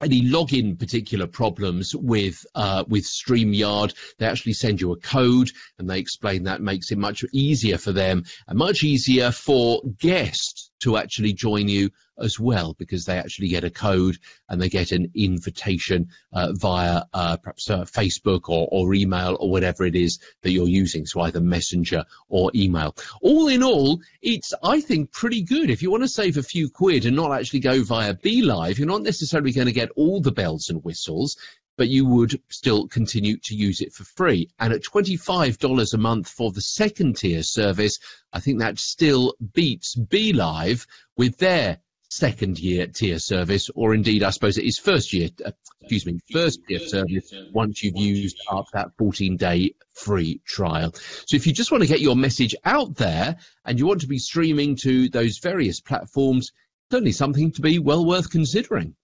any 0.03 0.23
login 0.23 0.77
particular 0.79 1.27
problems 1.29 1.95
with 1.95 2.45
uh, 2.55 2.85
with 2.89 3.05
StreamYard, 3.05 3.95
they 4.19 4.27
actually 4.27 4.53
send 4.53 4.81
you 4.81 4.93
a 4.93 4.99
code 4.99 5.51
and 5.79 5.89
they 5.89 6.01
explain 6.01 6.45
that 6.45 6.61
makes 6.61 6.91
it 6.91 6.99
much 6.99 7.25
easier 7.33 7.79
for 7.79 7.93
them 7.93 8.25
and 8.49 8.59
much 8.59 8.83
easier 8.83 9.31
for 9.31 9.81
guests 9.99 10.72
to 10.83 10.97
actually 10.97 11.33
join 11.33 11.69
you 11.69 11.91
as 12.19 12.39
well 12.39 12.75
because 12.79 13.05
they 13.05 13.19
actually 13.19 13.49
get 13.49 13.65
a 13.65 13.71
code 13.71 14.19
and 14.49 14.61
they 14.61 14.69
get 14.69 14.93
an 14.93 15.11
invitation 15.15 16.09
uh, 16.33 16.53
via 16.53 17.03
uh, 17.13 17.37
perhaps 17.39 17.71
uh, 17.71 17.85
Facebook 17.85 18.49
or, 18.49 18.69
or 18.71 18.95
email 18.95 19.37
or 19.41 19.51
whatever 19.51 19.85
it 19.85 19.97
is 19.97 20.19
that 20.43 20.53
you're 20.53 20.69
using, 20.69 21.07
so 21.07 21.21
either 21.23 21.41
Messenger 21.41 22.05
or 22.29 22.51
email. 22.55 22.95
All 23.21 23.49
in 23.49 23.63
all, 23.63 24.01
it's 24.21 24.53
I 24.63 24.81
think 24.81 25.13
pretty 25.13 25.43
good. 25.43 25.71
If 25.71 25.83
you 25.83 25.91
want 25.91 26.03
to 26.03 26.09
save 26.09 26.37
a 26.37 26.43
few 26.43 26.71
quid 26.71 27.07
and 27.07 27.17
not 27.17 27.33
actually 27.33 27.61
go 27.61 27.83
via 27.83 28.15
BeLive, 28.15 28.79
you're 28.79 28.87
not 28.87 29.03
necessarily 29.03 29.53
going 29.53 29.67
to 29.67 29.73
get 29.73 29.91
all 29.97 30.21
the 30.21 30.33
bells 30.33 30.69
and 30.69 30.85
whistles 30.85 31.37
but 31.77 31.89
you 31.89 32.07
would 32.07 32.41
still 32.49 32.87
continue 32.89 33.39
to 33.39 33.55
use 33.55 33.81
it 33.81 33.93
for 33.93 34.05
free. 34.05 34.49
And 34.59 34.73
at 34.73 34.83
$25 34.83 35.95
a 35.95 35.99
month 35.99 36.29
for 36.29 36.53
the 36.53 36.61
second 36.61 37.17
tier 37.17 37.43
service, 37.43 37.99
I 38.33 38.41
think 38.41 38.61
that 38.61 38.79
still 38.79 39.35
beats 39.53 39.97
BeLive 39.97 40.87
with 41.17 41.39
their 41.39 41.79
second 42.13 42.59
year 42.59 42.87
tier 42.87 43.19
service, 43.19 43.71
or 43.75 43.95
indeed, 43.95 44.23
I 44.23 44.31
suppose 44.31 44.59
it 44.59 44.67
is 44.67 44.79
first 44.79 45.13
year, 45.15 45.31
uh, 45.45 45.53
excuse 45.81 46.05
me, 46.05 46.21
first 46.31 46.61
tier 46.69 46.79
service 46.79 47.33
once 47.53 47.83
you've 47.83 47.97
used 47.97 48.39
up 48.51 48.67
that 48.75 48.91
14 48.99 49.37
day 49.37 49.75
free 49.95 50.41
trial. 50.45 50.93
So 50.93 51.37
if 51.37 51.47
you 51.47 51.55
just 51.55 51.73
want 51.73 51.83
to 51.83 51.89
get 51.89 52.01
your 52.01 52.17
message 52.17 52.55
out 52.65 52.97
there 52.97 53.37
and 53.65 53.79
you 53.79 53.87
want 53.87 54.03
to 54.03 54.09
be 54.09 54.19
streaming 54.19 54.77
to 54.83 55.09
those 55.09 55.39
various 55.39 55.81
platforms, 55.81 56.53
certainly 56.91 57.13
something 57.13 57.53
to 57.53 57.63
be 57.63 57.79
well 57.79 58.05
worth 58.05 58.31
considering. 58.31 58.95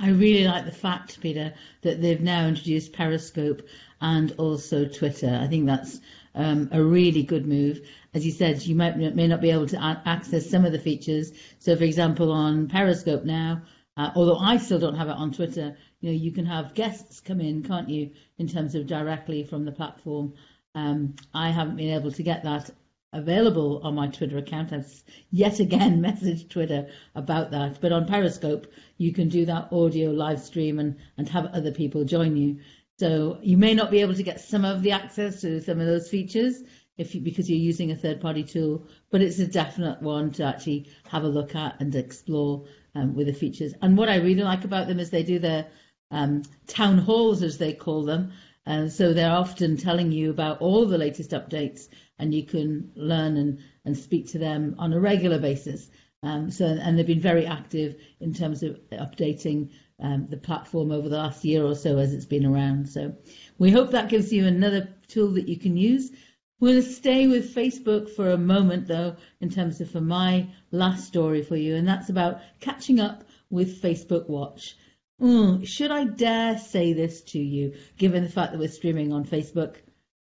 I 0.00 0.08
really 0.08 0.46
like 0.46 0.64
the 0.64 0.72
fact, 0.72 1.20
Peter, 1.20 1.52
that 1.82 2.00
they've 2.00 2.20
now 2.20 2.46
introduced 2.46 2.94
Periscope 2.94 3.62
and 4.00 4.32
also 4.38 4.86
Twitter. 4.86 5.38
I 5.40 5.46
think 5.46 5.66
that's 5.66 6.00
um, 6.34 6.70
a 6.72 6.82
really 6.82 7.22
good 7.22 7.46
move. 7.46 7.86
As 8.14 8.24
you 8.24 8.32
said, 8.32 8.62
you 8.62 8.74
might 8.74 8.96
may 8.96 9.26
not 9.26 9.42
be 9.42 9.50
able 9.50 9.66
to 9.68 9.76
a- 9.76 10.02
access 10.06 10.48
some 10.48 10.64
of 10.64 10.72
the 10.72 10.78
features. 10.78 11.32
So, 11.58 11.76
for 11.76 11.84
example, 11.84 12.32
on 12.32 12.68
Periscope 12.68 13.24
now, 13.24 13.62
uh, 13.96 14.10
although 14.14 14.38
I 14.38 14.56
still 14.56 14.78
don't 14.78 14.96
have 14.96 15.08
it 15.08 15.16
on 15.16 15.32
Twitter, 15.32 15.76
you 16.00 16.10
know, 16.10 16.16
you 16.16 16.32
can 16.32 16.46
have 16.46 16.74
guests 16.74 17.20
come 17.20 17.42
in, 17.42 17.62
can't 17.62 17.90
you, 17.90 18.12
in 18.38 18.48
terms 18.48 18.74
of 18.74 18.86
directly 18.86 19.44
from 19.44 19.66
the 19.66 19.72
platform. 19.72 20.32
Um, 20.74 21.14
I 21.34 21.50
haven't 21.50 21.76
been 21.76 21.94
able 21.94 22.12
to 22.12 22.22
get 22.22 22.44
that 22.44 22.70
available 23.12 23.80
on 23.82 23.94
my 23.94 24.08
Twitter 24.08 24.38
account. 24.38 24.72
I've 24.72 25.02
yet 25.30 25.60
again 25.60 26.00
messaged 26.02 26.50
Twitter 26.50 26.88
about 27.14 27.50
that. 27.52 27.80
But 27.80 27.92
on 27.92 28.06
Periscope, 28.06 28.66
you 28.98 29.12
can 29.12 29.28
do 29.28 29.46
that 29.46 29.72
audio 29.72 30.10
live 30.10 30.40
stream 30.40 30.78
and, 30.78 30.96
and 31.16 31.28
have 31.28 31.46
other 31.46 31.72
people 31.72 32.04
join 32.04 32.36
you. 32.36 32.60
So 32.98 33.38
you 33.42 33.56
may 33.56 33.74
not 33.74 33.90
be 33.90 34.02
able 34.02 34.14
to 34.14 34.22
get 34.22 34.40
some 34.40 34.64
of 34.64 34.82
the 34.82 34.92
access 34.92 35.40
to 35.40 35.60
some 35.60 35.80
of 35.80 35.86
those 35.86 36.10
features 36.10 36.62
if 37.00 37.14
you, 37.14 37.22
because 37.22 37.48
you're 37.48 37.58
using 37.58 37.90
a 37.90 37.96
third 37.96 38.20
party 38.20 38.44
tool, 38.44 38.86
but 39.10 39.22
it's 39.22 39.38
a 39.38 39.46
definite 39.46 40.02
one 40.02 40.30
to 40.32 40.44
actually 40.44 40.86
have 41.08 41.24
a 41.24 41.28
look 41.28 41.54
at 41.54 41.80
and 41.80 41.94
explore 41.94 42.66
um, 42.94 43.14
with 43.14 43.26
the 43.26 43.32
features. 43.32 43.72
And 43.80 43.96
what 43.96 44.10
I 44.10 44.16
really 44.16 44.42
like 44.42 44.64
about 44.64 44.86
them 44.86 45.00
is 45.00 45.08
they 45.08 45.22
do 45.22 45.38
their 45.38 45.66
um, 46.10 46.42
town 46.66 46.98
halls, 46.98 47.42
as 47.42 47.56
they 47.56 47.72
call 47.72 48.04
them. 48.04 48.32
And 48.70 48.92
so 48.92 49.12
they're 49.12 49.32
often 49.32 49.78
telling 49.78 50.12
you 50.12 50.30
about 50.30 50.60
all 50.60 50.86
the 50.86 50.96
latest 50.96 51.32
updates 51.32 51.88
and 52.20 52.32
you 52.32 52.44
can 52.44 52.92
learn 52.94 53.36
and, 53.36 53.58
and 53.84 53.96
speak 53.96 54.28
to 54.28 54.38
them 54.38 54.76
on 54.78 54.92
a 54.92 55.00
regular 55.00 55.40
basis. 55.40 55.90
Um, 56.22 56.52
so, 56.52 56.66
and 56.66 56.96
they've 56.96 57.04
been 57.04 57.18
very 57.18 57.46
active 57.46 57.96
in 58.20 58.32
terms 58.32 58.62
of 58.62 58.78
updating 58.92 59.70
um, 59.98 60.28
the 60.30 60.36
platform 60.36 60.92
over 60.92 61.08
the 61.08 61.16
last 61.16 61.44
year 61.44 61.64
or 61.64 61.74
so 61.74 61.98
as 61.98 62.14
it's 62.14 62.26
been 62.26 62.46
around. 62.46 62.88
So, 62.88 63.16
we 63.58 63.72
hope 63.72 63.90
that 63.90 64.08
gives 64.08 64.32
you 64.32 64.46
another 64.46 64.88
tool 65.08 65.32
that 65.32 65.48
you 65.48 65.58
can 65.58 65.76
use. 65.76 66.12
We're 66.60 66.74
going 66.74 66.84
to 66.84 66.88
stay 66.88 67.26
with 67.26 67.52
Facebook 67.52 68.08
for 68.14 68.30
a 68.30 68.38
moment, 68.38 68.86
though, 68.86 69.16
in 69.40 69.50
terms 69.50 69.80
of 69.80 69.90
for 69.90 70.00
my 70.00 70.46
last 70.70 71.08
story 71.08 71.42
for 71.42 71.56
you, 71.56 71.74
and 71.74 71.88
that's 71.88 72.08
about 72.08 72.40
catching 72.60 73.00
up 73.00 73.24
with 73.50 73.82
Facebook 73.82 74.28
Watch. 74.28 74.76
Mm, 75.20 75.66
should 75.66 75.90
I 75.90 76.04
dare 76.04 76.56
say 76.58 76.94
this 76.94 77.20
to 77.32 77.38
you, 77.38 77.74
given 77.98 78.22
the 78.24 78.30
fact 78.30 78.52
that 78.52 78.58
we're 78.58 78.68
streaming 78.68 79.12
on 79.12 79.26
Facebook? 79.26 79.76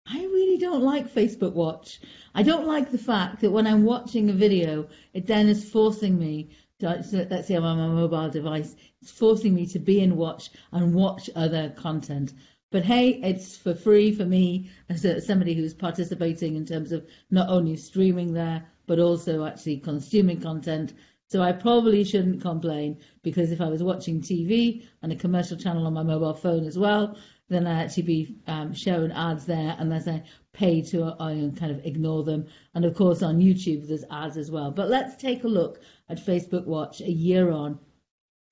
I 0.06 0.20
really 0.20 0.58
don't 0.58 0.84
like 0.84 1.12
Facebook 1.12 1.54
Watch. 1.54 2.00
I 2.36 2.44
don't 2.44 2.68
like 2.68 2.92
the 2.92 3.00
fact 3.00 3.42
that 3.42 3.52
when 3.52 3.66
I'm 3.66 3.86
watching 3.86 4.30
a 4.30 4.34
video, 4.34 4.88
it 5.14 5.26
then 5.26 5.48
is 5.48 5.68
forcing 5.68 6.20
me 6.20 6.52
to, 6.80 7.04
let's 7.30 7.48
say 7.48 7.56
I'm 7.56 7.64
on 7.64 7.78
my 7.78 7.88
mobile 7.88 8.30
device, 8.30 8.76
it's 9.02 9.10
forcing 9.10 9.56
me 9.56 9.66
to 9.68 9.80
be 9.80 10.00
in 10.00 10.16
Watch 10.16 10.52
and 10.72 10.94
watch 10.94 11.30
other 11.36 11.70
content. 11.70 12.34
But 12.70 12.84
hey, 12.84 13.10
it's 13.24 13.58
for 13.58 13.74
free 13.74 14.12
for 14.12 14.26
me 14.26 14.70
as 14.90 15.06
a, 15.06 15.22
somebody 15.22 15.56
who's 15.56 15.74
participating 15.74 16.56
in 16.56 16.66
terms 16.66 16.92
of 16.92 17.08
not 17.32 17.50
only 17.50 17.78
streaming 17.78 18.34
there, 18.34 18.66
but 18.86 19.00
also 19.00 19.46
actually 19.46 19.78
consuming 19.78 20.42
content. 20.42 20.94
So 21.34 21.42
I 21.42 21.52
probably 21.52 22.04
shouldn't 22.04 22.44
complain 22.44 23.00
because 23.24 23.52
if 23.52 23.60
I 23.60 23.68
was 23.68 23.82
watching 23.82 24.22
TV 24.22 24.86
and 25.02 25.12
a 25.12 25.16
commercial 25.16 25.58
channel 25.58 25.88
on 25.88 25.94
my 25.96 26.04
mobile 26.04 26.36
phone 26.36 26.68
as 26.68 26.78
well, 26.78 27.18
then 27.50 27.66
I 27.66 27.82
actually 27.82 28.04
be 28.04 28.36
um, 28.46 28.76
shown 28.76 29.12
ads 29.12 29.48
there, 29.48 29.76
unless 29.80 30.08
I 30.08 30.26
pay 30.52 30.84
to 30.84 31.06
uh, 31.06 31.50
kind 31.56 31.72
of 31.72 31.84
ignore 31.88 32.24
them. 32.24 32.46
And 32.76 32.86
of 32.86 32.94
course, 32.94 33.24
on 33.24 33.40
YouTube, 33.40 33.88
there's 33.88 34.06
ads 34.12 34.38
as 34.38 34.52
well. 34.52 34.70
But 34.70 34.90
let's 34.90 35.16
take 35.16 35.44
a 35.44 35.48
look 35.48 35.82
at 36.08 36.24
Facebook 36.24 36.68
Watch 36.68 37.02
a 37.02 37.12
year 37.12 37.50
on. 37.50 37.80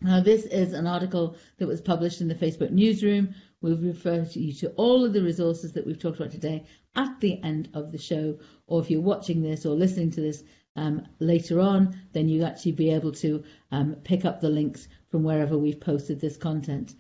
Now, 0.01 0.21
this 0.21 0.45
is 0.45 0.73
an 0.73 0.87
article 0.87 1.35
that 1.59 1.67
was 1.67 1.81
published 1.81 2.19
in 2.19 2.29
the 2.29 2.33
Facebook 2.33 2.71
newsroom. 2.71 3.35
We'll 3.61 3.77
refer 3.77 4.25
to 4.25 4.39
you 4.39 4.53
to 4.53 4.69
all 4.71 5.05
of 5.05 5.13
the 5.13 5.21
resources 5.21 5.73
that 5.73 5.85
we've 5.85 5.99
talked 5.99 6.19
about 6.19 6.31
today 6.31 6.65
at 6.95 7.19
the 7.19 7.43
end 7.43 7.69
of 7.75 7.91
the 7.91 7.99
show. 7.99 8.39
Or 8.65 8.81
if 8.81 8.89
you're 8.89 9.01
watching 9.01 9.43
this 9.43 9.67
or 9.67 9.75
listening 9.75 10.09
to 10.13 10.21
this 10.21 10.43
um, 10.75 11.05
later 11.19 11.59
on, 11.59 11.99
then 12.13 12.29
you 12.29 12.43
actually 12.43 12.73
be 12.73 12.91
able 12.91 13.11
to 13.13 13.43
um, 13.71 13.95
pick 14.03 14.25
up 14.25 14.39
the 14.39 14.49
links 14.49 14.87
from 15.09 15.23
wherever 15.23 15.57
we've 15.57 15.79
posted 15.79 16.19
this 16.19 16.37
content. 16.37 16.93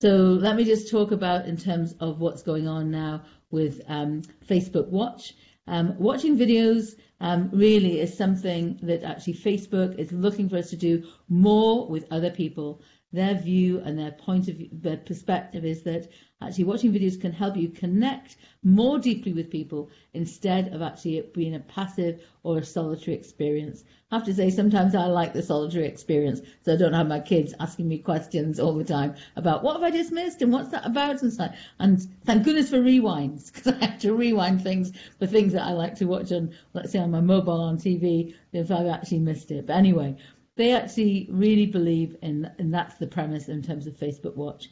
So 0.00 0.08
let 0.40 0.56
me 0.56 0.64
just 0.64 0.90
talk 0.90 1.12
about 1.12 1.46
in 1.46 1.56
terms 1.56 1.94
of 2.00 2.20
what's 2.20 2.42
going 2.42 2.66
on 2.66 2.90
now 2.90 3.22
with 3.50 3.80
um, 3.86 4.22
Facebook 4.48 4.88
Watch. 4.88 5.34
Um, 5.68 5.96
watching 5.98 6.36
videos 6.36 6.96
um, 7.20 7.50
really 7.52 8.00
is 8.00 8.16
something 8.16 8.80
that 8.82 9.04
actually 9.04 9.34
Facebook 9.34 9.96
is 9.96 10.10
looking 10.10 10.48
for 10.48 10.56
us 10.56 10.70
to 10.70 10.76
do 10.76 11.04
more 11.28 11.86
with 11.86 12.10
other 12.10 12.30
people. 12.30 12.82
Their 13.12 13.34
view 13.34 13.80
and 13.80 13.98
their 13.98 14.12
point 14.12 14.48
of 14.48 14.56
view, 14.56 14.70
their 14.72 14.96
perspective 14.96 15.66
is 15.66 15.82
that 15.82 16.08
actually 16.40 16.64
watching 16.64 16.94
videos 16.94 17.20
can 17.20 17.32
help 17.32 17.58
you 17.58 17.68
connect 17.68 18.36
more 18.62 18.98
deeply 18.98 19.34
with 19.34 19.50
people 19.50 19.90
instead 20.14 20.72
of 20.72 20.80
actually 20.80 21.18
it 21.18 21.34
being 21.34 21.54
a 21.54 21.60
passive 21.60 22.22
or 22.42 22.58
a 22.58 22.64
solitary 22.64 23.14
experience. 23.14 23.84
I 24.10 24.16
have 24.16 24.24
to 24.24 24.34
say, 24.34 24.48
sometimes 24.48 24.94
I 24.94 25.06
like 25.06 25.34
the 25.34 25.42
solitary 25.42 25.86
experience, 25.86 26.40
so 26.64 26.72
I 26.72 26.76
don't 26.76 26.94
have 26.94 27.06
my 27.06 27.20
kids 27.20 27.52
asking 27.60 27.88
me 27.88 27.98
questions 27.98 28.58
all 28.58 28.72
the 28.74 28.84
time 28.84 29.14
about 29.36 29.62
what 29.62 29.74
have 29.74 29.82
I 29.82 29.90
just 29.90 30.10
missed 30.10 30.40
and 30.40 30.50
what's 30.50 30.70
that 30.70 30.86
about 30.86 31.20
and 31.20 31.32
stuff. 31.32 31.54
And 31.78 32.00
thank 32.24 32.44
goodness 32.44 32.70
for 32.70 32.78
rewinds, 32.78 33.52
because 33.52 33.74
I 33.74 33.84
have 33.84 33.98
to 34.00 34.14
rewind 34.14 34.62
things 34.62 34.92
for 35.18 35.26
things 35.26 35.52
that 35.52 35.62
I 35.62 35.72
like 35.72 35.96
to 35.96 36.06
watch 36.06 36.32
on, 36.32 36.54
let's 36.72 36.92
say, 36.92 36.98
on 36.98 37.10
my 37.10 37.20
mobile 37.20 37.60
on 37.60 37.76
TV 37.76 38.34
if 38.54 38.70
I've 38.70 38.86
actually 38.86 39.18
missed 39.18 39.50
it. 39.50 39.66
But 39.66 39.76
anyway, 39.76 40.16
they 40.62 40.72
actually 40.72 41.28
really 41.28 41.66
believe 41.66 42.16
in, 42.22 42.48
and 42.58 42.72
that's 42.72 42.94
the 42.94 43.06
premise 43.08 43.48
in 43.48 43.62
terms 43.62 43.88
of 43.88 43.98
Facebook 43.98 44.36
Watch. 44.36 44.70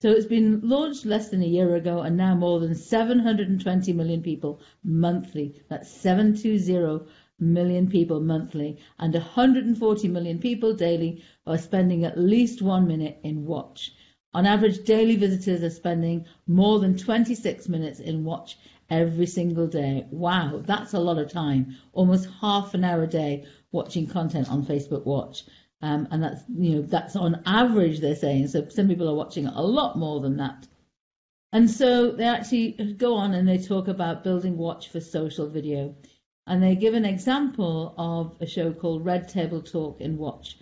So 0.00 0.10
it's 0.10 0.26
been 0.26 0.60
launched 0.62 1.04
less 1.04 1.30
than 1.30 1.42
a 1.42 1.46
year 1.46 1.74
ago 1.74 2.00
and 2.02 2.16
now 2.16 2.34
more 2.34 2.60
than 2.60 2.76
720 2.76 3.92
million 3.92 4.22
people 4.22 4.60
monthly. 4.84 5.60
That's 5.68 5.90
720 5.90 7.06
million 7.40 7.88
people 7.88 8.20
monthly 8.20 8.78
and 9.00 9.14
140 9.14 10.08
million 10.08 10.38
people 10.38 10.74
daily 10.74 11.22
are 11.44 11.58
spending 11.58 12.04
at 12.04 12.18
least 12.18 12.62
one 12.62 12.86
minute 12.86 13.18
in 13.24 13.44
Watch. 13.44 13.92
On 14.34 14.46
average, 14.46 14.84
daily 14.84 15.16
visitors 15.16 15.62
are 15.62 15.70
spending 15.70 16.24
more 16.46 16.78
than 16.78 16.96
26 16.96 17.68
minutes 17.68 18.00
in 18.00 18.24
Watch 18.24 18.58
every 18.88 19.26
single 19.26 19.66
day. 19.66 20.06
Wow, 20.10 20.62
that's 20.64 20.94
a 20.94 21.00
lot 21.00 21.18
of 21.18 21.30
time. 21.30 21.76
Almost 21.92 22.28
half 22.40 22.74
an 22.74 22.84
hour 22.84 23.02
a 23.02 23.06
day 23.06 23.44
watching 23.72 24.06
content 24.06 24.50
on 24.50 24.64
Facebook 24.64 25.04
Watch. 25.04 25.44
Um, 25.80 26.06
and 26.12 26.22
that's 26.22 26.42
you 26.48 26.76
know 26.76 26.82
that's 26.82 27.16
on 27.16 27.42
average 27.44 27.98
they're 27.98 28.14
saying. 28.14 28.48
So 28.48 28.68
some 28.68 28.88
people 28.88 29.08
are 29.08 29.16
watching 29.16 29.46
a 29.46 29.62
lot 29.62 29.98
more 29.98 30.20
than 30.20 30.36
that. 30.36 30.68
And 31.52 31.70
so 31.70 32.12
they 32.12 32.24
actually 32.24 32.94
go 32.96 33.14
on 33.14 33.34
and 33.34 33.46
they 33.46 33.58
talk 33.58 33.88
about 33.88 34.24
building 34.24 34.56
watch 34.56 34.88
for 34.88 35.00
social 35.00 35.48
video. 35.48 35.94
And 36.46 36.62
they 36.62 36.74
give 36.74 36.94
an 36.94 37.04
example 37.04 37.94
of 37.98 38.36
a 38.40 38.46
show 38.46 38.72
called 38.72 39.04
Red 39.04 39.28
Table 39.28 39.60
Talk 39.60 40.00
in 40.00 40.16
Watch. 40.16 40.56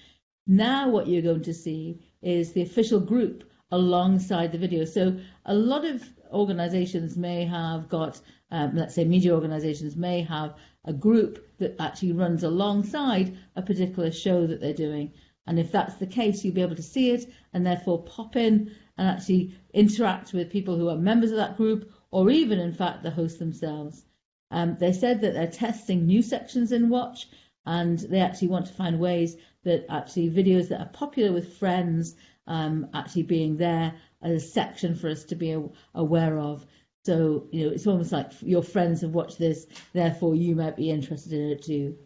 Now 0.46 0.88
what 0.88 1.06
you're 1.06 1.22
going 1.22 1.44
to 1.44 1.54
see 1.54 2.00
is 2.22 2.52
the 2.52 2.62
official 2.62 3.00
group 3.00 3.44
alongside 3.70 4.50
the 4.50 4.58
video. 4.58 4.84
So 4.84 5.18
a 5.44 5.54
lot 5.54 5.84
of 5.84 6.02
organizations 6.32 7.16
may 7.16 7.44
have 7.44 7.88
got, 7.88 8.20
um, 8.50 8.74
let's 8.74 8.94
say 8.94 9.04
media 9.04 9.32
organizations 9.32 9.96
may 9.96 10.22
have 10.22 10.54
a 10.84 10.92
group 10.92 11.58
that 11.58 11.76
actually 11.78 12.12
runs 12.12 12.42
alongside 12.42 13.36
a 13.56 13.62
particular 13.62 14.10
show 14.10 14.46
that 14.46 14.60
they're 14.60 14.72
doing. 14.72 15.12
And 15.46 15.58
if 15.58 15.72
that's 15.72 15.94
the 15.96 16.06
case, 16.06 16.44
you'll 16.44 16.54
be 16.54 16.62
able 16.62 16.76
to 16.76 16.82
see 16.82 17.10
it 17.10 17.30
and 17.52 17.66
therefore 17.66 18.04
pop 18.04 18.36
in 18.36 18.72
and 18.96 19.08
actually 19.08 19.54
interact 19.72 20.32
with 20.32 20.50
people 20.50 20.76
who 20.76 20.88
are 20.88 20.96
members 20.96 21.30
of 21.30 21.38
that 21.38 21.56
group 21.56 21.90
or 22.10 22.30
even, 22.30 22.58
in 22.58 22.72
fact, 22.72 23.02
the 23.02 23.10
host 23.10 23.38
themselves. 23.38 24.04
Um, 24.50 24.76
they 24.78 24.92
said 24.92 25.20
that 25.20 25.34
they're 25.34 25.46
testing 25.46 26.06
new 26.06 26.22
sections 26.22 26.72
in 26.72 26.88
Watch 26.88 27.28
and 27.66 27.98
they 27.98 28.20
actually 28.20 28.48
want 28.48 28.66
to 28.66 28.72
find 28.72 28.98
ways 28.98 29.36
that 29.64 29.86
actually 29.90 30.30
videos 30.30 30.68
that 30.68 30.80
are 30.80 30.88
popular 30.88 31.32
with 31.32 31.56
friends 31.58 32.14
um, 32.46 32.88
actually 32.94 33.22
being 33.24 33.56
there 33.56 33.94
as 34.22 34.42
a 34.42 34.46
section 34.46 34.94
for 34.94 35.08
us 35.08 35.24
to 35.24 35.36
be 35.36 35.56
aware 35.94 36.38
of. 36.38 36.66
So, 37.04 37.46
you 37.50 37.66
know, 37.66 37.72
it's 37.72 37.86
almost 37.86 38.12
like 38.12 38.32
your 38.42 38.62
friends 38.62 39.00
have 39.00 39.14
watched 39.14 39.38
this, 39.38 39.66
therefore 39.92 40.34
you 40.34 40.54
might 40.54 40.76
be 40.76 40.90
interested 40.90 41.32
in 41.32 41.50
it 41.50 41.62
too. 41.62 41.96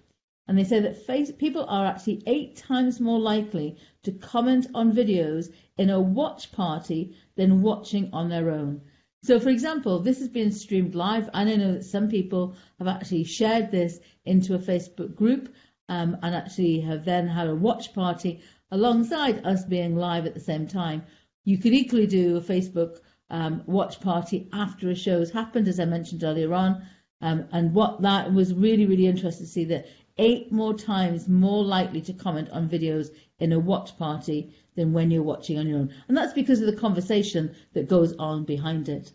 And 0.47 0.59
they 0.59 0.65
say 0.65 0.81
that 0.81 1.05
face, 1.07 1.33
people 1.33 1.65
are 1.67 1.87
actually 1.87 2.23
eight 2.27 2.57
times 2.57 3.01
more 3.01 3.19
likely 3.19 3.77
to 4.03 4.13
comment 4.13 4.67
on 4.75 4.93
videos 4.93 5.53
in 5.79 5.91
a 5.91 6.01
watch 6.01 6.53
party 6.53 7.17
than 7.35 7.63
watching 7.63 8.11
on 8.13 8.29
their 8.29 8.51
own. 8.51 8.83
So, 9.25 9.41
for 9.41 9.49
example, 9.49 10.01
this 10.01 10.19
has 10.19 10.29
been 10.29 10.53
streamed 10.53 10.95
live, 10.95 11.31
and 11.33 11.49
I 11.49 11.57
know 11.57 11.73
that 11.73 11.85
some 11.85 12.09
people 12.09 12.57
have 12.79 12.89
actually 12.89 13.25
shared 13.25 13.71
this 13.71 13.99
into 14.27 14.55
a 14.55 14.59
Facebook 14.59 15.15
group 15.15 15.55
um, 15.89 16.19
and 16.23 16.35
actually 16.35 16.81
have 16.81 17.07
then 17.07 17.27
had 17.27 17.49
a 17.49 17.55
watch 17.55 17.95
party 17.95 18.43
alongside 18.71 19.47
us 19.47 19.65
being 19.65 19.97
live 19.97 20.27
at 20.27 20.35
the 20.35 20.41
same 20.41 20.67
time. 20.67 21.05
You 21.45 21.57
could 21.57 21.73
equally 21.73 22.07
do 22.07 22.37
a 22.37 22.43
Facebook 22.43 22.99
um, 23.31 23.63
watch 23.67 24.01
party 24.01 24.49
after 24.53 24.91
a 24.91 24.95
show 24.95 25.19
has 25.21 25.31
happened, 25.31 25.69
as 25.69 25.81
I 25.81 25.85
mentioned 25.85 26.25
earlier 26.25 26.55
on. 26.55 26.87
Um, 27.21 27.47
and 27.53 27.73
what 27.75 28.03
that 28.03 28.33
was 28.33 28.53
really, 28.53 28.87
really 28.87 29.07
interesting 29.07 29.47
to 29.47 29.53
see 29.53 29.65
that 29.67 29.87
eight 30.19 30.53
more 30.53 30.75
times 30.75 31.29
more 31.29 31.65
likely 31.65 32.01
to 32.03 32.13
comment 32.13 32.51
on 32.51 32.69
videos 32.69 33.09
in 33.39 33.53
a 33.53 33.59
watch 33.59 33.97
party 33.99 34.55
than 34.77 34.93
when 34.93 35.11
you're 35.11 35.23
watching 35.23 35.59
on 35.59 35.67
your 35.67 35.79
own. 35.79 35.95
And 36.09 36.17
that's 36.17 36.33
because 36.33 36.61
of 36.61 36.67
the 36.67 36.81
conversation 36.81 37.55
that 37.73 37.89
goes 37.89 38.15
on 38.17 38.45
behind 38.45 38.89
it. 38.89 39.13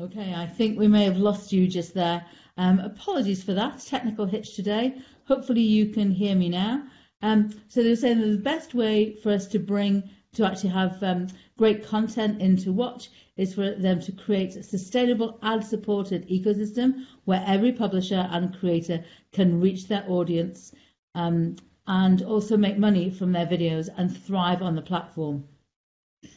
Okay, 0.00 0.34
I 0.34 0.46
think 0.46 0.78
we 0.78 0.88
may 0.88 1.04
have 1.04 1.16
lost 1.16 1.52
you 1.52 1.66
just 1.66 1.94
there. 1.94 2.24
Um, 2.58 2.78
apologies 2.80 3.42
for 3.42 3.54
that 3.54 3.80
technical 3.80 4.26
hitch 4.26 4.54
today. 4.54 4.98
Hopefully 5.24 5.62
you 5.62 5.86
can 5.86 6.10
hear 6.10 6.34
me 6.34 6.48
now. 6.48 6.84
Um, 7.22 7.50
so 7.68 7.82
they 7.82 7.88
were 7.90 7.96
saying 7.96 8.20
that 8.20 8.26
the 8.26 8.38
best 8.38 8.74
way 8.74 9.14
for 9.22 9.32
us 9.32 9.46
to 9.48 9.58
bring 9.58 10.10
to 10.36 10.46
actually 10.46 10.70
have 10.70 11.02
um, 11.02 11.26
great 11.56 11.82
content 11.84 12.40
in 12.40 12.56
to 12.58 12.72
watch 12.72 13.10
is 13.36 13.54
for 13.54 13.74
them 13.74 14.00
to 14.00 14.12
create 14.12 14.54
a 14.56 14.62
sustainable 14.62 15.38
ad 15.42 15.64
supported 15.64 16.28
ecosystem 16.28 17.04
where 17.24 17.42
every 17.46 17.72
publisher 17.72 18.28
and 18.30 18.58
creator 18.58 19.02
can 19.32 19.60
reach 19.60 19.88
their 19.88 20.04
audience 20.08 20.74
um, 21.14 21.56
and 21.86 22.22
also 22.22 22.56
make 22.56 22.78
money 22.78 23.08
from 23.10 23.32
their 23.32 23.46
videos 23.46 23.88
and 23.96 24.16
thrive 24.16 24.62
on 24.62 24.74
the 24.74 24.82
platform. 24.82 25.44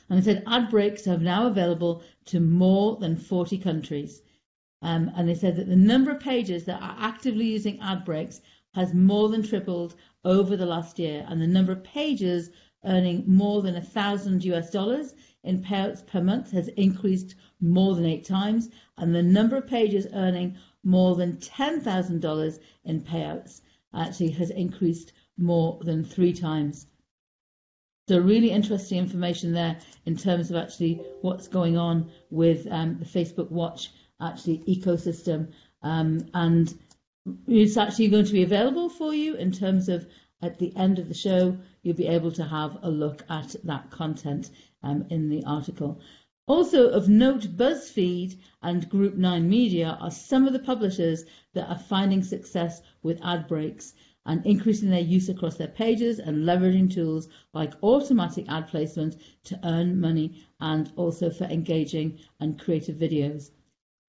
And 0.10 0.20
they 0.20 0.24
said 0.24 0.44
ad 0.48 0.70
breaks 0.70 1.08
are 1.08 1.18
now 1.18 1.48
available 1.48 2.02
to 2.26 2.40
more 2.40 2.96
than 2.98 3.16
40 3.16 3.58
countries. 3.58 4.22
Um, 4.82 5.12
and 5.16 5.28
they 5.28 5.36
said 5.36 5.58
that 5.58 5.68
the 5.68 5.76
number 5.76 6.12
of 6.12 6.22
pages 6.22 6.64
that 6.66 6.82
are 6.82 6.96
actively 7.00 7.46
using 7.46 7.80
ad 7.82 8.06
breaks 8.06 8.40
has 8.74 8.94
more 8.94 9.28
than 9.30 9.44
tripled 9.44 9.96
over 10.24 10.56
the 10.56 10.66
last 10.66 11.00
year, 11.00 11.26
and 11.28 11.42
the 11.42 11.48
number 11.48 11.72
of 11.72 11.84
pages 11.84 12.52
earning 12.86 13.24
more 13.28 13.62
than 13.62 13.76
a 13.76 13.82
thousand 13.82 14.44
US 14.46 14.70
dollars 14.70 15.14
in 15.44 15.64
payouts 15.64 16.06
per 16.06 16.22
month 16.22 16.52
has 16.52 16.68
increased 16.70 17.36
more 17.62 17.96
than 17.96 18.06
eight 18.06 18.26
times, 18.26 18.70
and 18.98 19.14
the 19.14 19.24
number 19.24 19.58
of 19.58 19.68
pages 19.68 20.08
earning 20.14 20.58
more 20.84 21.16
than 21.16 21.38
$10,000 21.38 22.60
in 22.86 23.02
payouts 23.02 23.62
actually 23.94 24.32
has 24.32 24.50
increased 24.50 25.12
more 25.38 25.80
than 25.84 26.04
three 26.04 26.34
times. 26.34 26.86
So 28.08 28.18
really 28.20 28.52
interesting 28.52 28.98
information 28.98 29.54
there 29.54 29.78
in 30.06 30.18
terms 30.18 30.50
of 30.50 30.58
actually 30.58 31.02
what's 31.22 31.48
going 31.48 31.78
on 31.78 32.12
with 32.32 32.68
um, 32.70 32.98
the 32.98 33.06
Facebook 33.06 33.52
Watch 33.52 33.92
actually 34.22 34.60
ecosystem, 34.68 35.52
um, 35.84 36.26
and 36.34 36.74
it's 37.48 37.78
actually 37.78 38.08
going 38.08 38.26
to 38.26 38.34
be 38.34 38.44
available 38.44 38.90
for 38.90 39.14
you 39.14 39.36
in 39.36 39.52
terms 39.52 39.90
of 39.90 40.08
at 40.42 40.58
the 40.58 40.76
end 40.76 41.00
of 41.00 41.08
the 41.08 41.14
show, 41.14 41.58
you'll 41.82 41.96
be 41.96 42.08
able 42.08 42.32
to 42.32 42.44
have 42.44 42.78
a 42.82 42.90
look 42.90 43.24
at 43.30 43.56
that 43.64 43.90
content 43.92 44.50
um, 44.84 45.06
in 45.10 45.30
the 45.30 45.44
article. 45.46 46.00
Also 46.48 46.90
of 46.90 47.08
note, 47.08 47.44
BuzzFeed 47.56 48.36
and 48.64 48.90
Group 48.90 49.16
9 49.16 49.48
Media 49.48 49.98
are 50.02 50.10
some 50.10 50.48
of 50.48 50.54
the 50.54 50.60
publishers 50.60 51.26
that 51.54 51.70
are 51.70 51.78
finding 51.78 52.24
success 52.24 52.82
with 53.04 53.24
ad 53.24 53.48
breaks 53.48 53.94
and 54.26 54.46
increasing 54.46 54.90
their 54.90 55.00
use 55.00 55.30
across 55.30 55.58
their 55.58 55.68
pages 55.68 56.20
and 56.20 56.46
leveraging 56.46 56.92
tools 56.92 57.30
like 57.54 57.74
automatic 57.84 58.46
ad 58.50 58.68
placement 58.68 59.16
to 59.44 59.60
earn 59.64 60.00
money 60.00 60.44
and 60.60 60.92
also 60.96 61.30
for 61.30 61.46
engaging 61.46 62.18
and 62.40 62.60
creative 62.60 62.96
videos. 62.96 63.52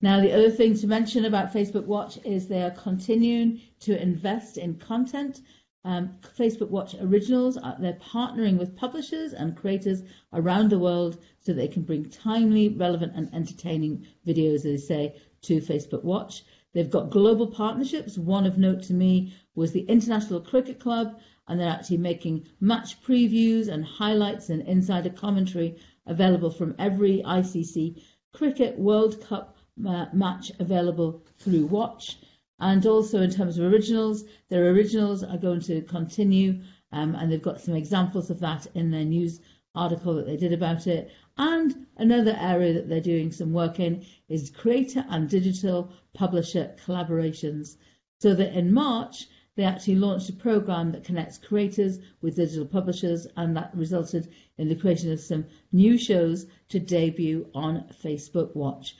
Now, 0.03 0.21
the 0.21 0.33
other 0.33 0.51
thing 0.51 0.75
to 0.77 0.87
mention 0.87 1.27
about 1.27 1.53
Facebook 1.53 1.85
Watch 1.85 2.19
is 2.25 2.49
they 2.49 2.63
are 2.63 2.71
continuing 2.71 3.61
to 3.81 4.01
invest 4.01 4.57
in 4.57 4.77
content 4.77 5.43
um, 5.85 6.19
Facebook 6.39 6.69
Watch 6.69 6.95
Originals, 7.01 7.57
uh, 7.57 7.77
they're 7.79 7.95
partnering 7.95 8.59
with 8.59 8.77
publishers 8.77 9.33
and 9.33 9.57
creators 9.57 10.03
around 10.33 10.71
the 10.71 10.79
world 10.79 11.19
so 11.41 11.53
they 11.53 11.69
can 11.69 11.83
bring 11.83 12.11
timely, 12.11 12.69
relevant, 12.69 13.13
and 13.17 13.35
entertaining 13.35 14.07
videos, 14.27 14.57
as 14.57 14.63
they 14.63 14.77
say, 14.77 15.15
to 15.43 15.61
Facebook 15.61 16.05
Watch. 16.05 16.45
They've 16.73 16.91
got 16.91 17.11
global 17.11 17.47
partnerships. 17.47 18.19
One 18.19 18.47
of 18.47 18.59
note 18.59 18.83
to 18.85 18.95
me 18.95 19.33
was 19.55 19.73
the 19.73 19.81
International 19.81 20.41
Cricket 20.41 20.79
Club, 20.79 21.19
and 21.49 21.59
they're 21.59 21.69
actually 21.69 21.97
making 21.97 22.47
match 22.61 23.03
previews 23.03 23.69
and 23.69 23.85
highlights 23.85 24.51
and 24.51 24.63
insider 24.69 25.11
commentary 25.11 25.77
available 26.07 26.51
from 26.51 26.75
every 26.79 27.23
ICC 27.25 28.03
Cricket 28.33 28.79
World 28.79 29.21
Cup 29.23 29.57
uh, 29.87 30.07
match 30.13 30.53
available 30.59 31.25
through 31.39 31.67
Watch. 31.67 32.19
And 32.61 32.85
also 32.85 33.23
in 33.23 33.31
terms 33.31 33.57
of 33.57 33.73
originals, 33.73 34.25
their 34.51 34.69
originals 34.71 35.25
are 35.25 35.39
going 35.39 35.61
to 35.63 35.81
continue, 35.83 36.61
um, 36.93 37.15
and 37.15 37.33
they've 37.33 37.41
got 37.41 37.61
some 37.61 37.75
examples 37.75 38.31
of 38.31 38.41
that 38.41 38.67
in 38.75 38.91
their 38.91 39.05
news 39.05 39.41
article 39.75 40.15
that 40.15 40.27
they 40.27 40.37
did 40.37 40.53
about 40.53 40.87
it. 40.87 41.11
And 41.39 41.87
another 41.97 42.37
area 42.39 42.75
that 42.75 42.89
they're 42.89 43.01
doing 43.01 43.33
some 43.33 43.53
work 43.53 43.81
in 43.81 44.05
is 44.29 44.51
creator 44.51 45.05
and 45.09 45.29
digital 45.29 45.91
publisher 46.13 46.75
collaborations. 46.85 47.77
So 48.19 48.35
that 48.35 48.53
in 48.53 48.75
March, 48.75 49.27
they 49.57 49.65
actually 49.65 49.97
launched 49.97 50.29
a 50.29 50.35
program 50.35 50.93
that 50.93 51.05
connects 51.05 51.39
creators 51.39 51.99
with 52.21 52.37
digital 52.37 52.67
publishers, 52.67 53.27
and 53.37 53.57
that 53.57 53.75
resulted 53.75 54.29
in 54.59 54.69
the 54.69 54.75
creation 54.75 55.13
of 55.13 55.21
some 55.21 55.47
new 55.73 55.97
shows 55.97 56.47
to 56.69 56.79
debut 56.79 57.49
on 57.55 57.85
Facebook 58.03 58.55
Watch. 58.55 58.97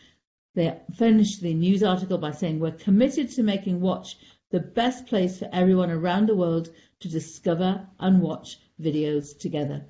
They 0.55 0.77
finished 0.95 1.41
the 1.41 1.55
news 1.55 1.85
article 1.85 2.19
by 2.19 2.33
saying, 2.33 2.59
We're 2.59 2.73
committed 2.73 3.31
to 3.31 3.43
making 3.45 3.81
Watch 3.81 4.17
the 4.51 4.59
best 4.59 5.07
place 5.07 5.39
for 5.39 5.49
everyone 5.53 5.93
around 5.93 6.29
the 6.29 6.35
world 6.35 6.71
to 6.99 7.09
discover 7.09 7.87
and 8.01 8.21
watch 8.21 8.59
videos 8.81 9.39
together. 9.39 9.87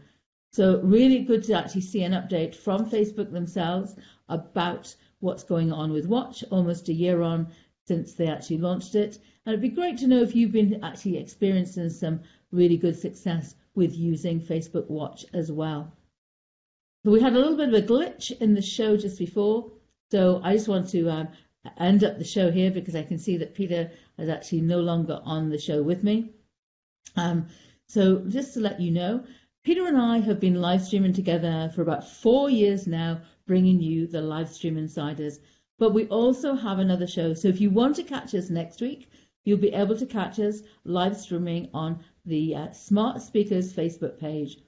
So, 0.53 0.81
really 0.83 1.20
good 1.20 1.44
to 1.44 1.55
actually 1.55 1.81
see 1.81 2.03
an 2.03 2.12
update 2.12 2.55
from 2.55 2.90
Facebook 2.90 3.33
themselves 3.33 3.96
about 4.29 4.94
what's 5.20 5.44
going 5.44 5.73
on 5.73 5.92
with 5.92 6.07
Watch 6.07 6.44
almost 6.51 6.90
a 6.90 6.92
year 6.92 7.23
on 7.23 7.49
since 7.87 8.12
they 8.12 8.27
actually 8.27 8.59
launched 8.59 8.94
it. 8.94 9.18
And 9.46 9.55
it'd 9.55 9.62
be 9.62 9.68
great 9.70 9.96
to 9.99 10.09
know 10.09 10.20
if 10.20 10.37
you've 10.37 10.53
been 10.53 10.85
actually 10.85 11.16
experiencing 11.16 11.88
some 11.88 12.20
really 12.53 12.77
good 12.77 12.99
success 12.99 13.55
with 13.75 13.96
using 13.96 14.40
Facebook 14.40 14.90
Watch 14.90 15.25
as 15.33 15.51
well. 15.51 15.90
So 17.03 17.12
we 17.12 17.20
had 17.20 17.33
a 17.33 17.38
little 17.38 17.57
bit 17.57 17.68
of 17.68 17.75
a 17.75 17.87
glitch 17.87 18.31
in 18.42 18.53
the 18.53 18.61
show 18.61 18.99
just 18.99 19.18
before. 19.18 19.73
So 20.11 20.40
I 20.42 20.55
just 20.55 20.68
want 20.68 20.88
to 20.90 21.09
um, 21.09 21.29
end 21.79 22.03
up 22.03 22.18
the 22.18 22.25
show 22.25 22.51
here 22.51 22.70
because 22.70 22.96
I 22.96 23.05
can 23.05 23.18
see 23.18 23.37
that 23.37 23.55
Peter 23.55 23.92
is 24.18 24.29
actually 24.29 24.62
no 24.62 24.81
longer 24.81 25.20
on 25.25 25.51
the 25.51 25.59
show 25.59 25.83
with 25.83 26.03
me. 26.03 26.31
Um, 27.16 27.46
so 27.87 28.18
just 28.18 28.55
to 28.55 28.61
let 28.61 28.81
you 28.81 28.90
know, 28.90 29.25
Peter 29.62 29.87
and 29.87 29.96
I 29.96 30.18
have 30.20 30.40
been 30.40 30.61
live 30.61 30.83
streaming 30.83 31.12
together 31.12 31.70
for 31.75 31.83
about 31.83 32.09
four 32.09 32.51
years 32.51 32.87
now, 32.87 33.20
bringing 33.46 33.81
you 33.81 34.07
the 34.07 34.23
live 34.23 34.49
stream 34.49 34.77
insiders. 34.79 35.38
But 35.79 35.94
we 35.94 36.07
also 36.07 36.55
have 36.55 36.79
another 36.79 37.07
show. 37.07 37.35
So 37.35 37.49
if 37.49 37.61
you 37.61 37.70
want 37.70 37.96
to 37.96 38.03
catch 38.03 38.35
us 38.35 38.51
next 38.51 38.81
week, 38.81 39.11
you'll 39.44 39.59
be 39.59 39.73
able 39.73 39.96
to 39.96 40.07
catch 40.07 40.38
us 40.38 40.62
live 40.85 41.16
streaming 41.16 41.68
on 41.73 42.01
the 42.25 42.55
uh, 42.55 42.73
Smart 42.73 43.23
Speakers 43.23 43.73
Facebook 43.73 44.18
page. 44.18 44.59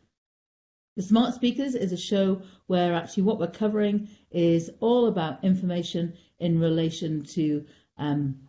The 0.94 1.02
Smart 1.02 1.32
Speakers 1.34 1.74
is 1.74 1.92
a 1.92 1.96
show 1.96 2.42
where 2.66 2.92
actually 2.92 3.22
what 3.22 3.38
we're 3.38 3.46
covering 3.46 4.10
is 4.30 4.70
all 4.80 5.06
about 5.06 5.42
information 5.42 6.12
in 6.38 6.60
relation 6.60 7.22
to 7.34 7.64
um, 7.96 8.40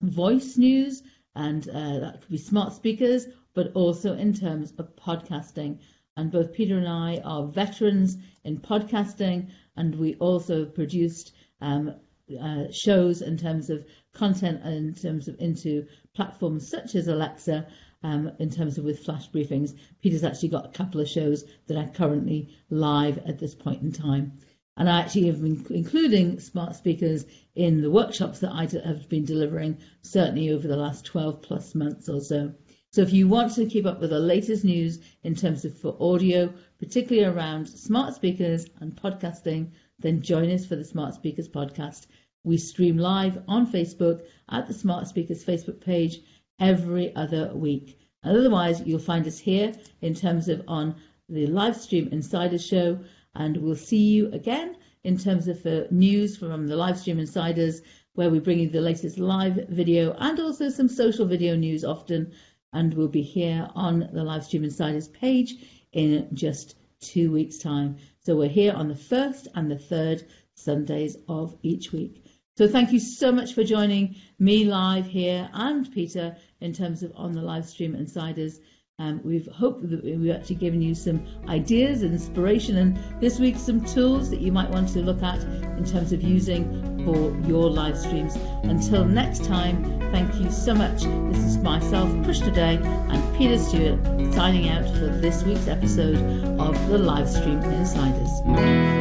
voice 0.00 0.56
news, 0.56 1.02
and 1.34 1.68
uh, 1.68 1.98
that 1.98 2.20
could 2.20 2.30
be 2.30 2.38
smart 2.38 2.74
speakers, 2.74 3.26
but 3.54 3.72
also 3.74 4.14
in 4.14 4.34
terms 4.34 4.72
of 4.78 4.94
podcasting. 4.94 5.78
And 6.16 6.30
both 6.30 6.52
Peter 6.52 6.78
and 6.78 6.86
I 6.86 7.18
are 7.24 7.48
veterans 7.48 8.16
in 8.44 8.58
podcasting, 8.58 9.48
and 9.74 9.96
we 9.96 10.14
also 10.14 10.66
produced 10.66 11.32
um, 11.60 11.96
uh, 12.40 12.70
shows 12.70 13.20
in 13.20 13.36
terms 13.36 13.68
of 13.68 13.84
content 14.12 14.64
in 14.64 14.94
terms 14.94 15.26
of 15.26 15.40
into 15.40 15.88
platforms 16.14 16.68
such 16.68 16.94
as 16.94 17.08
Alexa 17.08 17.66
um, 18.02 18.32
in 18.38 18.50
terms 18.50 18.78
of 18.78 18.84
with 18.84 19.04
flash 19.04 19.30
briefings. 19.30 19.76
Peter's 20.00 20.24
actually 20.24 20.48
got 20.48 20.66
a 20.66 20.76
couple 20.78 21.00
of 21.00 21.08
shows 21.08 21.44
that 21.66 21.76
are 21.76 21.88
currently 21.88 22.48
live 22.70 23.18
at 23.26 23.38
this 23.38 23.54
point 23.54 23.82
in 23.82 23.92
time. 23.92 24.32
And 24.76 24.88
I 24.88 25.00
actually 25.00 25.26
have 25.26 25.42
been 25.42 25.66
including 25.70 26.40
smart 26.40 26.76
speakers 26.76 27.26
in 27.54 27.82
the 27.82 27.90
workshops 27.90 28.38
that 28.40 28.52
I 28.52 28.62
have 28.84 29.08
been 29.08 29.24
delivering, 29.24 29.78
certainly 30.02 30.50
over 30.50 30.66
the 30.66 30.76
last 30.76 31.04
12 31.04 31.42
plus 31.42 31.74
months 31.74 32.08
or 32.08 32.20
so. 32.20 32.54
So 32.92 33.02
if 33.02 33.12
you 33.12 33.28
want 33.28 33.54
to 33.54 33.66
keep 33.66 33.86
up 33.86 34.00
with 34.00 34.10
the 34.10 34.18
latest 34.18 34.64
news 34.64 34.98
in 35.22 35.34
terms 35.34 35.64
of 35.64 35.76
for 35.78 35.96
audio, 36.00 36.52
particularly 36.78 37.28
around 37.28 37.68
smart 37.68 38.14
speakers 38.14 38.66
and 38.80 38.96
podcasting, 38.96 39.72
then 40.00 40.22
join 40.22 40.50
us 40.50 40.66
for 40.66 40.76
the 40.76 40.84
Smart 40.84 41.14
Speakers 41.14 41.48
podcast. 41.48 42.06
We 42.42 42.56
stream 42.56 42.96
live 42.96 43.42
on 43.46 43.70
Facebook 43.70 44.22
at 44.48 44.66
the 44.66 44.74
Smart 44.74 45.06
Speakers 45.06 45.44
Facebook 45.44 45.80
page 45.80 46.20
every 46.60 47.14
other 47.16 47.52
week. 47.54 47.98
Otherwise, 48.22 48.82
you'll 48.84 48.98
find 48.98 49.26
us 49.26 49.38
here 49.38 49.72
in 50.02 50.14
terms 50.14 50.48
of 50.48 50.62
on 50.68 50.94
the 51.28 51.46
live 51.46 51.76
stream 51.76 52.08
Insider 52.12 52.58
Show, 52.58 53.00
and 53.34 53.56
we'll 53.56 53.76
see 53.76 54.10
you 54.10 54.30
again 54.32 54.76
in 55.02 55.16
terms 55.16 55.48
of 55.48 55.64
uh, 55.64 55.84
news 55.90 56.36
from 56.36 56.66
the 56.66 56.76
live 56.76 56.98
stream 56.98 57.18
Insiders, 57.18 57.80
where 58.12 58.28
we 58.28 58.38
bring 58.38 58.58
you 58.58 58.68
the 58.68 58.80
latest 58.80 59.18
live 59.18 59.68
video 59.68 60.12
and 60.12 60.38
also 60.38 60.68
some 60.68 60.88
social 60.88 61.26
video 61.26 61.56
news 61.56 61.84
often. 61.84 62.32
And 62.72 62.92
we'll 62.94 63.08
be 63.08 63.22
here 63.22 63.68
on 63.74 64.10
the 64.12 64.22
live 64.22 64.44
stream 64.44 64.64
Insiders 64.64 65.08
page 65.08 65.54
in 65.92 66.28
just 66.34 66.76
two 67.00 67.32
weeks' 67.32 67.58
time. 67.58 67.96
So 68.20 68.36
we're 68.36 68.48
here 68.48 68.74
on 68.74 68.88
the 68.88 68.96
first 68.96 69.48
and 69.54 69.70
the 69.70 69.78
third 69.78 70.24
Sundays 70.54 71.16
of 71.28 71.56
each 71.62 71.92
week. 71.92 72.22
So 72.58 72.68
thank 72.68 72.92
you 72.92 72.98
so 72.98 73.32
much 73.32 73.54
for 73.54 73.64
joining 73.64 74.16
me 74.38 74.64
live 74.64 75.06
here 75.06 75.48
and 75.54 75.90
Peter 75.90 76.36
in 76.60 76.72
terms 76.72 77.02
of 77.02 77.12
on 77.16 77.32
the 77.32 77.42
live 77.42 77.66
stream 77.66 77.94
insiders. 77.94 78.60
Um, 78.98 79.22
we've 79.24 79.46
hoped 79.46 79.88
that 79.88 80.04
we've 80.04 80.30
actually 80.30 80.56
given 80.56 80.82
you 80.82 80.94
some 80.94 81.26
ideas 81.48 82.02
and 82.02 82.12
inspiration 82.12 82.76
and 82.76 82.98
this 83.18 83.40
week 83.40 83.56
some 83.56 83.82
tools 83.82 84.28
that 84.28 84.42
you 84.42 84.52
might 84.52 84.68
want 84.68 84.90
to 84.90 84.98
look 84.98 85.22
at 85.22 85.42
in 85.42 85.86
terms 85.86 86.12
of 86.12 86.22
using 86.22 87.02
for 87.06 87.34
your 87.48 87.70
live 87.70 87.98
streams. 87.98 88.36
Until 88.64 89.06
next 89.06 89.44
time, 89.44 89.82
thank 90.12 90.34
you 90.34 90.50
so 90.50 90.74
much. 90.74 91.02
This 91.32 91.42
is 91.44 91.56
myself, 91.58 92.10
Krishna 92.24 92.50
De, 92.50 92.60
and 92.60 93.38
Peter 93.38 93.58
Stewart 93.58 93.98
signing 94.34 94.68
out 94.68 94.84
for 94.84 95.06
this 95.06 95.44
week's 95.44 95.66
episode 95.66 96.16
of 96.60 96.88
the 96.88 96.98
Livestream 96.98 97.64
Insiders. 97.72 98.99